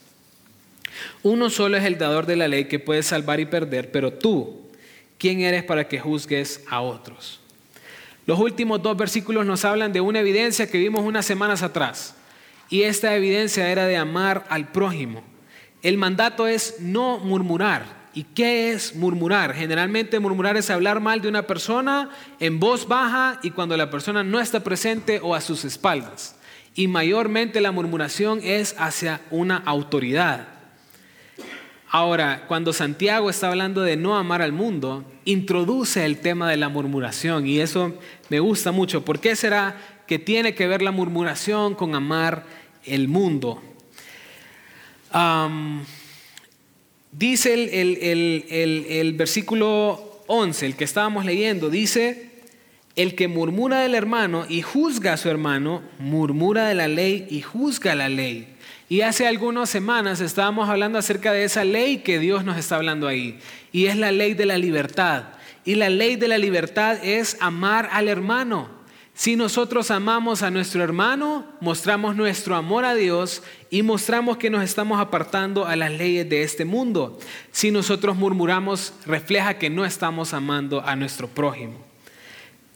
Uno 1.21 1.51
solo 1.51 1.77
es 1.77 1.83
el 1.83 1.99
dador 1.99 2.25
de 2.25 2.37
la 2.37 2.47
ley 2.47 2.65
que 2.65 2.79
puede 2.79 3.03
salvar 3.03 3.39
y 3.39 3.45
perder, 3.45 3.91
pero 3.91 4.13
tú, 4.13 4.62
¿quién 5.23 5.39
eres 5.39 5.63
para 5.63 5.87
que 5.87 6.01
juzgues 6.01 6.65
a 6.69 6.81
otros? 6.81 7.39
Los 8.25 8.39
últimos 8.39 8.81
dos 8.83 8.97
versículos 8.97 9.45
nos 9.45 9.63
hablan 9.63 9.93
de 9.93 10.01
una 10.01 10.19
evidencia 10.19 10.69
que 10.69 10.77
vimos 10.77 11.05
unas 11.05 11.25
semanas 11.25 11.63
atrás. 11.63 12.17
Y 12.69 12.81
esta 12.81 13.15
evidencia 13.15 13.71
era 13.71 13.87
de 13.87 13.95
amar 13.95 14.43
al 14.49 14.67
prójimo. 14.73 15.23
El 15.81 15.97
mandato 15.97 16.45
es 16.45 16.75
no 16.81 17.19
murmurar. 17.19 17.85
¿Y 18.13 18.23
qué 18.23 18.71
es 18.71 18.97
murmurar? 18.97 19.53
Generalmente 19.53 20.19
murmurar 20.19 20.57
es 20.57 20.69
hablar 20.69 20.99
mal 20.99 21.21
de 21.21 21.29
una 21.29 21.43
persona 21.43 22.09
en 22.41 22.59
voz 22.59 22.85
baja 22.89 23.39
y 23.43 23.51
cuando 23.51 23.77
la 23.77 23.89
persona 23.89 24.25
no 24.25 24.41
está 24.41 24.61
presente 24.61 25.21
o 25.23 25.35
a 25.35 25.39
sus 25.39 25.63
espaldas. 25.63 26.35
Y 26.75 26.89
mayormente 26.89 27.61
la 27.61 27.71
murmuración 27.71 28.41
es 28.43 28.75
hacia 28.77 29.21
una 29.31 29.55
autoridad. 29.55 30.52
Ahora, 31.95 32.45
cuando 32.47 32.73
Santiago 32.73 33.29
está 33.29 33.49
hablando 33.49 33.83
de 33.83 33.97
no 33.97 34.17
amar 34.17 34.41
al 34.41 34.51
mundo, 34.51 35.05
introduce 35.25 36.03
el 36.03 36.17
tema 36.17 36.49
de 36.49 36.57
la 36.57 36.67
murmuración 36.67 37.45
y 37.45 37.59
eso 37.59 37.93
me 38.29 38.39
gusta 38.39 38.71
mucho. 38.71 39.05
¿Por 39.05 39.19
qué 39.19 39.35
será 39.35 39.79
que 40.07 40.17
tiene 40.17 40.55
que 40.55 40.65
ver 40.65 40.81
la 40.81 40.89
murmuración 40.89 41.75
con 41.75 41.93
amar 41.93 42.45
el 42.83 43.07
mundo? 43.09 43.61
dice 47.11 47.53
el, 47.53 49.13
versículo 49.13 50.23
11, 50.25 50.65
el 50.65 50.75
que 50.75 50.85
estábamos 50.85 51.25
leyendo, 51.25 51.69
dice, 51.69 52.31
el 52.95 53.13
que 53.13 53.27
murmura 53.27 53.81
del 53.81 53.93
hermano 53.93 54.47
y 54.49 54.63
juzga 54.63 55.13
a 55.13 55.17
su 55.17 55.29
hermano, 55.29 55.83
murmura 55.99 56.67
de 56.67 56.73
la 56.73 56.87
ley 56.87 57.27
y 57.29 57.41
juzga 57.41 57.93
la 57.93 58.09
ley. 58.09 58.52
Y 58.93 59.01
hace 59.01 59.25
algunas 59.25 59.71
semanas 59.71 60.21
estábamos 60.21 60.69
hablando 60.69 60.99
acerca 60.99 61.33
de 61.33 61.45
esa 61.45 61.63
ley 61.63 62.03
que 62.03 62.19
Dios 62.19 62.45
nos 62.45 62.57
está 62.57 62.75
hablando 62.75 63.07
ahí. 63.07 63.39
Y 63.71 63.87
es 63.87 63.97
la 63.97 64.11
ley 64.11 64.35
de 64.35 64.45
la 64.45 64.59
libertad. 64.59 65.23
Y 65.65 65.73
la 65.73 65.89
ley 65.89 66.15
de 66.15 66.27
la 66.27 66.37
libertad 66.37 67.03
es 67.03 67.35
amar 67.39 67.89
al 67.91 68.07
hermano. 68.07 68.69
Si 69.15 69.35
nosotros 69.35 69.89
amamos 69.89 70.43
a 70.43 70.51
nuestro 70.51 70.83
hermano, 70.83 71.43
mostramos 71.59 72.15
nuestro 72.15 72.55
amor 72.55 72.85
a 72.85 72.93
Dios 72.93 73.41
y 73.71 73.81
mostramos 73.81 74.37
que 74.37 74.51
nos 74.51 74.63
estamos 74.63 74.99
apartando 74.99 75.65
a 75.65 75.75
las 75.75 75.91
leyes 75.91 76.29
de 76.29 76.43
este 76.43 76.63
mundo. 76.63 77.17
Si 77.51 77.71
nosotros 77.71 78.15
murmuramos, 78.15 78.93
refleja 79.07 79.57
que 79.57 79.71
no 79.71 79.85
estamos 79.85 80.35
amando 80.35 80.85
a 80.85 80.95
nuestro 80.95 81.27
prójimo. 81.27 81.79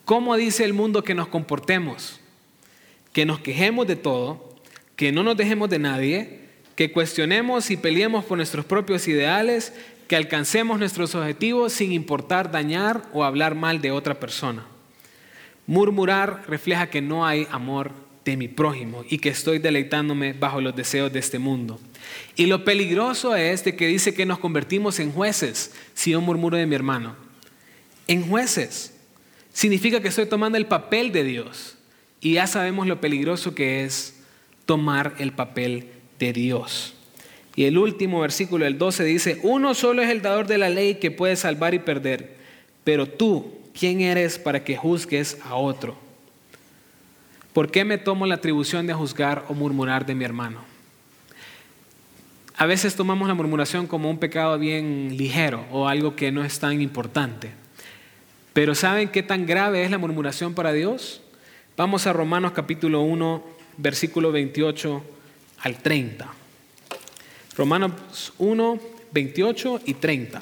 ¿Cómo 0.04 0.36
dice 0.36 0.66
el 0.66 0.74
mundo 0.74 1.04
que 1.04 1.14
nos 1.14 1.28
comportemos? 1.28 2.20
Que 3.14 3.24
nos 3.24 3.40
quejemos 3.40 3.86
de 3.86 3.98
todo, 3.98 4.47
que 4.98 5.14
no 5.14 5.24
nos 5.24 5.38
dejemos 5.38 5.70
de 5.70 5.80
nadie, 5.80 6.40
que 6.76 6.92
cuestionemos 6.92 7.72
y 7.72 7.78
peleemos 7.78 8.26
por 8.26 8.38
nuestros 8.38 8.66
propios 8.66 9.08
ideales, 9.08 9.72
que 10.08 10.16
alcancemos 10.16 10.80
nuestros 10.80 11.16
objetivos 11.16 11.72
sin 11.72 11.94
importar 11.94 12.52
dañar 12.52 13.04
o 13.14 13.24
hablar 13.24 13.56
mal 13.56 13.80
de 13.80 13.92
otra 13.92 14.20
persona. 14.20 14.66
Murmurar 15.68 16.46
refleja 16.48 16.90
que 16.90 17.02
no 17.02 17.26
hay 17.26 17.48
amor 17.52 17.92
de 18.26 18.38
mi 18.38 18.48
prójimo 18.48 19.06
y 19.08 19.20
que 19.20 19.30
estoy 19.30 19.60
deleitándome 19.60 20.34
bajo 20.34 20.62
los 20.62 20.76
deseos 20.76 21.14
de 21.14 21.20
este 21.20 21.40
mundo. 21.40 21.80
Y 22.36 22.48
lo 22.48 22.66
peligroso 22.66 23.36
es 23.36 23.64
de 23.64 23.76
que 23.76 23.88
dice 23.88 24.16
que 24.16 24.26
nos 24.26 24.40
convertimos 24.40 25.00
en 25.00 25.12
jueces 25.12 25.74
si 25.94 26.12
yo 26.12 26.22
murmuro 26.22 26.58
de 26.58 26.66
mi 26.66 26.76
hermano. 26.76 27.16
En 28.08 28.28
jueces. 28.28 28.96
Significa 29.54 30.02
que 30.02 30.08
estoy 30.08 30.26
tomando 30.26 30.58
el 30.58 30.66
papel 30.66 31.12
de 31.12 31.24
Dios. 31.24 31.76
Y 32.20 32.34
ya 32.34 32.48
sabemos 32.48 32.88
lo 32.88 33.00
peligroso 33.00 33.54
que 33.54 33.84
es 33.84 34.17
tomar 34.68 35.16
el 35.18 35.32
papel 35.32 35.88
de 36.20 36.34
Dios. 36.34 36.94
Y 37.56 37.64
el 37.64 37.80
último 37.80 38.20
versículo, 38.20 38.68
el 38.68 38.78
12, 38.78 39.04
dice, 39.04 39.40
uno 39.42 39.74
solo 39.74 40.04
es 40.04 40.12
el 40.12 40.22
dador 40.22 40.46
de 40.46 40.60
la 40.60 40.70
ley 40.70 40.96
que 40.96 41.10
puede 41.10 41.36
salvar 41.36 41.74
y 41.74 41.80
perder, 41.80 42.36
pero 42.84 43.08
tú, 43.08 43.58
¿quién 43.78 44.02
eres 44.02 44.38
para 44.38 44.64
que 44.64 44.78
juzgues 44.78 45.40
a 45.44 45.56
otro? 45.56 45.98
¿Por 47.54 47.72
qué 47.72 47.84
me 47.84 47.98
tomo 47.98 48.28
la 48.28 48.36
atribución 48.36 48.86
de 48.86 48.94
juzgar 48.94 49.44
o 49.48 49.56
murmurar 49.56 50.06
de 50.06 50.14
mi 50.14 50.24
hermano? 50.24 50.64
A 52.56 52.68
veces 52.68 52.96
tomamos 52.96 53.28
la 53.28 53.34
murmuración 53.34 53.88
como 53.88 54.10
un 54.10 54.20
pecado 54.20 54.60
bien 54.60 55.16
ligero 55.18 55.66
o 55.72 55.88
algo 55.88 56.16
que 56.16 56.32
no 56.32 56.44
es 56.44 56.60
tan 56.60 56.80
importante. 56.82 57.52
Pero 58.54 58.76
¿saben 58.76 59.10
qué 59.10 59.24
tan 59.24 59.48
grave 59.48 59.84
es 59.84 59.90
la 59.90 59.98
murmuración 59.98 60.54
para 60.54 60.74
Dios? 60.74 61.22
Vamos 61.76 62.06
a 62.06 62.14
Romanos 62.14 62.52
capítulo 62.54 63.02
1, 63.02 63.57
versículo 63.78 64.32
28 64.32 65.04
al 65.60 65.82
30. 65.82 66.34
Romanos 67.56 68.34
1, 68.38 68.80
28 69.12 69.82
y 69.86 69.94
30. 69.96 70.42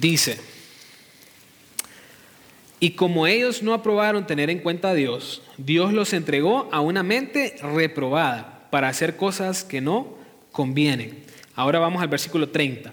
Dice, 0.00 0.40
y 2.80 2.90
como 2.92 3.28
ellos 3.28 3.62
no 3.62 3.72
aprobaron 3.72 4.26
tener 4.26 4.50
en 4.50 4.58
cuenta 4.58 4.90
a 4.90 4.94
Dios, 4.94 5.42
Dios 5.58 5.92
los 5.92 6.12
entregó 6.12 6.68
a 6.72 6.80
una 6.80 7.04
mente 7.04 7.56
reprobada 7.62 8.66
para 8.70 8.88
hacer 8.88 9.16
cosas 9.16 9.62
que 9.62 9.80
no 9.80 10.16
convienen 10.50 11.25
Ahora 11.56 11.78
vamos 11.78 12.02
al 12.02 12.08
versículo 12.08 12.50
30. 12.50 12.92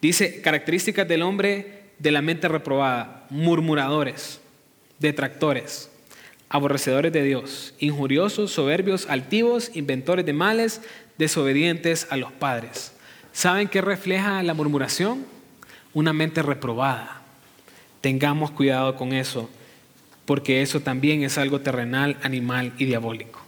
Dice, 0.00 0.40
características 0.40 1.06
del 1.06 1.22
hombre 1.22 1.90
de 1.98 2.10
la 2.10 2.22
mente 2.22 2.48
reprobada, 2.48 3.26
murmuradores, 3.28 4.40
detractores, 4.98 5.90
aborrecedores 6.48 7.12
de 7.12 7.22
Dios, 7.22 7.74
injuriosos, 7.78 8.50
soberbios, 8.50 9.06
altivos, 9.10 9.70
inventores 9.74 10.24
de 10.24 10.32
males, 10.32 10.80
desobedientes 11.18 12.06
a 12.10 12.16
los 12.16 12.32
padres. 12.32 12.94
¿Saben 13.32 13.68
qué 13.68 13.82
refleja 13.82 14.42
la 14.42 14.54
murmuración? 14.54 15.26
Una 15.92 16.14
mente 16.14 16.42
reprobada. 16.42 17.20
Tengamos 18.00 18.50
cuidado 18.52 18.96
con 18.96 19.12
eso, 19.12 19.50
porque 20.24 20.62
eso 20.62 20.80
también 20.80 21.24
es 21.24 21.36
algo 21.36 21.60
terrenal, 21.60 22.16
animal 22.22 22.72
y 22.78 22.86
diabólico. 22.86 23.40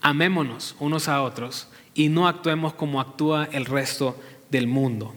Amémonos 0.00 0.76
unos 0.78 1.08
a 1.08 1.20
otros 1.22 1.68
y 1.98 2.10
no 2.10 2.28
actuemos 2.28 2.74
como 2.74 3.00
actúa 3.00 3.48
el 3.50 3.64
resto 3.64 4.16
del 4.50 4.68
mundo. 4.68 5.16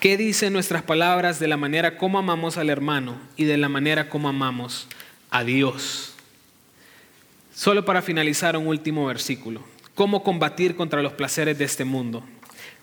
¿Qué 0.00 0.18
dicen 0.18 0.52
nuestras 0.52 0.82
palabras 0.82 1.40
de 1.40 1.48
la 1.48 1.56
manera 1.56 1.96
como 1.96 2.18
amamos 2.18 2.58
al 2.58 2.68
hermano 2.68 3.18
y 3.38 3.44
de 3.44 3.56
la 3.56 3.70
manera 3.70 4.10
como 4.10 4.28
amamos 4.28 4.86
a 5.30 5.44
Dios? 5.44 6.12
Solo 7.54 7.86
para 7.86 8.02
finalizar 8.02 8.54
un 8.54 8.66
último 8.66 9.06
versículo. 9.06 9.64
¿Cómo 9.94 10.22
combatir 10.22 10.76
contra 10.76 11.00
los 11.00 11.14
placeres 11.14 11.56
de 11.56 11.64
este 11.64 11.86
mundo? 11.86 12.22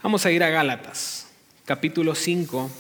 Vamos 0.02 0.26
a 0.26 0.32
ir 0.32 0.44
a 0.44 0.50
Gálatas, 0.50 1.28
capítulo 1.66 2.16
5, 2.16 2.72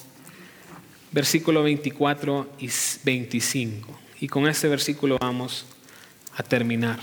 versículo 1.11 1.61
24 1.61 2.49
y 2.57 2.69
25. 3.03 3.99
Y 4.21 4.27
con 4.27 4.47
este 4.47 4.67
versículo 4.67 5.19
vamos 5.21 5.67
a 6.35 6.41
terminar. 6.41 6.97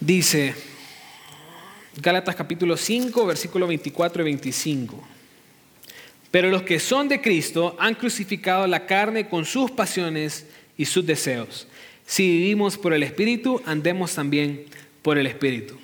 Dice 0.00 0.54
Gálatas 2.00 2.34
capítulo 2.34 2.78
5, 2.78 3.26
versículo 3.26 3.66
24 3.66 4.22
y 4.22 4.24
25. 4.24 5.08
Pero 6.30 6.48
los 6.48 6.62
que 6.62 6.80
son 6.80 7.06
de 7.06 7.20
Cristo 7.20 7.76
han 7.78 7.94
crucificado 7.94 8.66
la 8.66 8.86
carne 8.86 9.28
con 9.28 9.44
sus 9.44 9.70
pasiones 9.70 10.46
y 10.78 10.86
sus 10.86 11.04
deseos. 11.04 11.68
Si 12.06 12.26
vivimos 12.26 12.78
por 12.78 12.94
el 12.94 13.02
Espíritu, 13.02 13.60
andemos 13.66 14.14
también 14.14 14.64
por 15.02 15.18
el 15.18 15.26
Espíritu. 15.26 15.76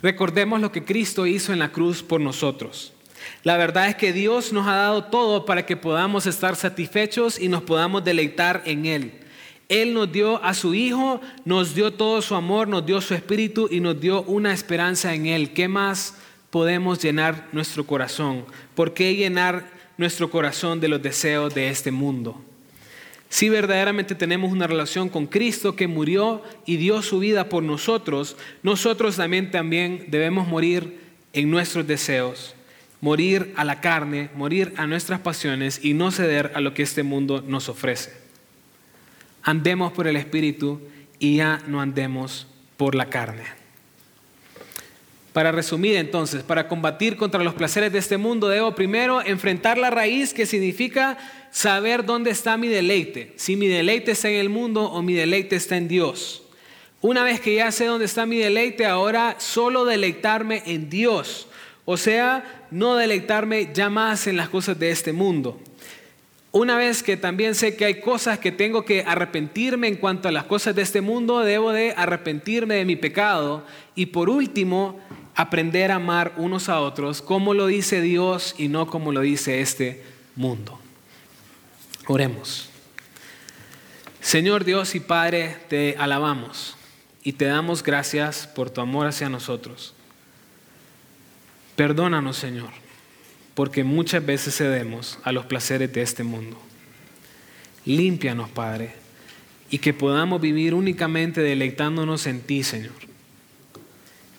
Recordemos 0.00 0.58
lo 0.62 0.72
que 0.72 0.84
Cristo 0.84 1.26
hizo 1.26 1.52
en 1.52 1.58
la 1.58 1.72
cruz 1.72 2.02
por 2.02 2.22
nosotros. 2.22 2.94
La 3.42 3.58
verdad 3.58 3.90
es 3.90 3.96
que 3.96 4.14
Dios 4.14 4.50
nos 4.50 4.66
ha 4.66 4.76
dado 4.76 5.04
todo 5.04 5.44
para 5.44 5.66
que 5.66 5.76
podamos 5.76 6.26
estar 6.26 6.56
satisfechos 6.56 7.38
y 7.38 7.48
nos 7.48 7.64
podamos 7.64 8.02
deleitar 8.02 8.62
en 8.64 8.86
Él. 8.86 9.19
Él 9.70 9.94
nos 9.94 10.10
dio 10.10 10.42
a 10.42 10.52
su 10.52 10.74
Hijo, 10.74 11.20
nos 11.44 11.76
dio 11.76 11.92
todo 11.92 12.20
su 12.22 12.34
amor, 12.34 12.66
nos 12.66 12.84
dio 12.84 13.00
su 13.00 13.14
Espíritu 13.14 13.68
y 13.70 13.78
nos 13.78 14.00
dio 14.00 14.22
una 14.24 14.52
esperanza 14.52 15.14
en 15.14 15.26
Él. 15.26 15.52
¿Qué 15.52 15.68
más 15.68 16.16
podemos 16.50 17.00
llenar 17.00 17.48
nuestro 17.52 17.86
corazón? 17.86 18.44
¿Por 18.74 18.94
qué 18.94 19.14
llenar 19.14 19.70
nuestro 19.96 20.28
corazón 20.28 20.80
de 20.80 20.88
los 20.88 21.00
deseos 21.00 21.54
de 21.54 21.68
este 21.68 21.92
mundo? 21.92 22.42
Si 23.28 23.48
verdaderamente 23.48 24.16
tenemos 24.16 24.50
una 24.50 24.66
relación 24.66 25.08
con 25.08 25.28
Cristo 25.28 25.76
que 25.76 25.86
murió 25.86 26.42
y 26.66 26.76
dio 26.76 27.00
su 27.00 27.20
vida 27.20 27.48
por 27.48 27.62
nosotros, 27.62 28.36
nosotros 28.64 29.14
también, 29.14 29.52
también 29.52 30.06
debemos 30.08 30.48
morir 30.48 30.98
en 31.32 31.48
nuestros 31.48 31.86
deseos, 31.86 32.56
morir 33.00 33.52
a 33.54 33.64
la 33.64 33.80
carne, 33.80 34.30
morir 34.34 34.74
a 34.76 34.88
nuestras 34.88 35.20
pasiones 35.20 35.78
y 35.80 35.94
no 35.94 36.10
ceder 36.10 36.50
a 36.56 36.60
lo 36.60 36.74
que 36.74 36.82
este 36.82 37.04
mundo 37.04 37.40
nos 37.46 37.68
ofrece. 37.68 38.29
Andemos 39.42 39.92
por 39.92 40.06
el 40.06 40.16
Espíritu 40.16 40.80
y 41.18 41.36
ya 41.36 41.62
no 41.66 41.80
andemos 41.80 42.46
por 42.76 42.94
la 42.94 43.10
carne. 43.10 43.44
Para 45.32 45.52
resumir 45.52 45.96
entonces, 45.96 46.42
para 46.42 46.66
combatir 46.66 47.16
contra 47.16 47.44
los 47.44 47.54
placeres 47.54 47.92
de 47.92 48.00
este 48.00 48.16
mundo, 48.16 48.48
debo 48.48 48.74
primero 48.74 49.24
enfrentar 49.24 49.78
la 49.78 49.90
raíz 49.90 50.34
que 50.34 50.44
significa 50.44 51.18
saber 51.52 52.04
dónde 52.04 52.30
está 52.30 52.56
mi 52.56 52.66
deleite, 52.66 53.32
si 53.36 53.54
mi 53.54 53.68
deleite 53.68 54.12
está 54.12 54.28
en 54.28 54.40
el 54.40 54.48
mundo 54.48 54.84
o 54.84 55.02
mi 55.02 55.14
deleite 55.14 55.54
está 55.56 55.76
en 55.76 55.86
Dios. 55.86 56.42
Una 57.00 57.22
vez 57.22 57.40
que 57.40 57.54
ya 57.54 57.70
sé 57.70 57.86
dónde 57.86 58.04
está 58.06 58.26
mi 58.26 58.38
deleite, 58.38 58.86
ahora 58.86 59.36
solo 59.38 59.84
deleitarme 59.84 60.62
en 60.66 60.90
Dios. 60.90 61.46
O 61.84 61.96
sea, 61.96 62.66
no 62.70 62.96
deleitarme 62.96 63.70
ya 63.72 63.88
más 63.88 64.26
en 64.26 64.36
las 64.36 64.48
cosas 64.48 64.78
de 64.78 64.90
este 64.90 65.12
mundo. 65.12 65.60
Una 66.52 66.76
vez 66.76 67.04
que 67.04 67.16
también 67.16 67.54
sé 67.54 67.76
que 67.76 67.84
hay 67.84 68.00
cosas 68.00 68.40
que 68.40 68.50
tengo 68.50 68.84
que 68.84 69.04
arrepentirme 69.06 69.86
en 69.86 69.96
cuanto 69.96 70.26
a 70.26 70.32
las 70.32 70.44
cosas 70.44 70.74
de 70.74 70.82
este 70.82 71.00
mundo, 71.00 71.40
debo 71.40 71.70
de 71.70 71.94
arrepentirme 71.96 72.74
de 72.74 72.84
mi 72.84 72.96
pecado. 72.96 73.64
Y 73.94 74.06
por 74.06 74.28
último, 74.28 74.98
aprender 75.36 75.92
a 75.92 75.96
amar 75.96 76.34
unos 76.36 76.68
a 76.68 76.80
otros 76.80 77.22
como 77.22 77.54
lo 77.54 77.66
dice 77.66 78.00
Dios 78.00 78.56
y 78.58 78.66
no 78.66 78.88
como 78.88 79.12
lo 79.12 79.20
dice 79.20 79.60
este 79.60 80.02
mundo. 80.34 80.80
Oremos. 82.06 82.68
Señor 84.20 84.64
Dios 84.64 84.96
y 84.96 85.00
Padre, 85.00 85.56
te 85.68 85.94
alabamos 85.98 86.76
y 87.22 87.34
te 87.34 87.44
damos 87.44 87.82
gracias 87.84 88.48
por 88.48 88.70
tu 88.70 88.80
amor 88.80 89.06
hacia 89.06 89.28
nosotros. 89.28 89.94
Perdónanos, 91.76 92.36
Señor 92.36 92.89
porque 93.60 93.84
muchas 93.84 94.24
veces 94.24 94.56
cedemos 94.56 95.18
a 95.22 95.32
los 95.32 95.44
placeres 95.44 95.92
de 95.92 96.00
este 96.00 96.24
mundo. 96.24 96.56
Límpianos, 97.84 98.48
Padre, 98.48 98.92
y 99.68 99.76
que 99.76 99.92
podamos 99.92 100.40
vivir 100.40 100.72
únicamente 100.72 101.42
deleitándonos 101.42 102.26
en 102.26 102.40
ti, 102.40 102.62
Señor. 102.62 102.94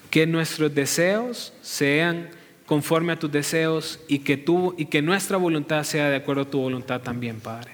Que 0.09 0.25
nuestros 0.25 0.73
deseos 0.73 1.53
sean 1.61 2.29
conforme 2.65 3.13
a 3.13 3.19
tus 3.19 3.31
deseos 3.31 3.99
y 4.07 4.17
que, 4.17 4.37
tú, 4.37 4.73
y 4.75 4.85
que 4.85 5.03
nuestra 5.03 5.37
voluntad 5.37 5.83
sea 5.83 6.09
de 6.09 6.15
acuerdo 6.15 6.41
a 6.41 6.49
tu 6.49 6.59
voluntad 6.59 7.01
también, 7.01 7.39
Padre. 7.39 7.73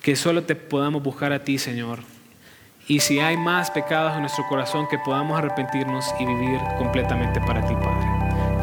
Que 0.00 0.16
solo 0.16 0.44
te 0.44 0.54
podamos 0.54 1.02
buscar 1.02 1.30
a 1.34 1.44
ti, 1.44 1.58
Señor. 1.58 1.98
Y 2.88 3.00
si 3.00 3.18
hay 3.18 3.36
más 3.36 3.70
pecados 3.70 4.14
en 4.14 4.20
nuestro 4.20 4.48
corazón, 4.48 4.88
que 4.88 4.96
podamos 4.96 5.36
arrepentirnos 5.36 6.06
y 6.18 6.24
vivir 6.24 6.58
completamente 6.78 7.38
para 7.42 7.68
ti, 7.68 7.74
Padre. 7.74 8.19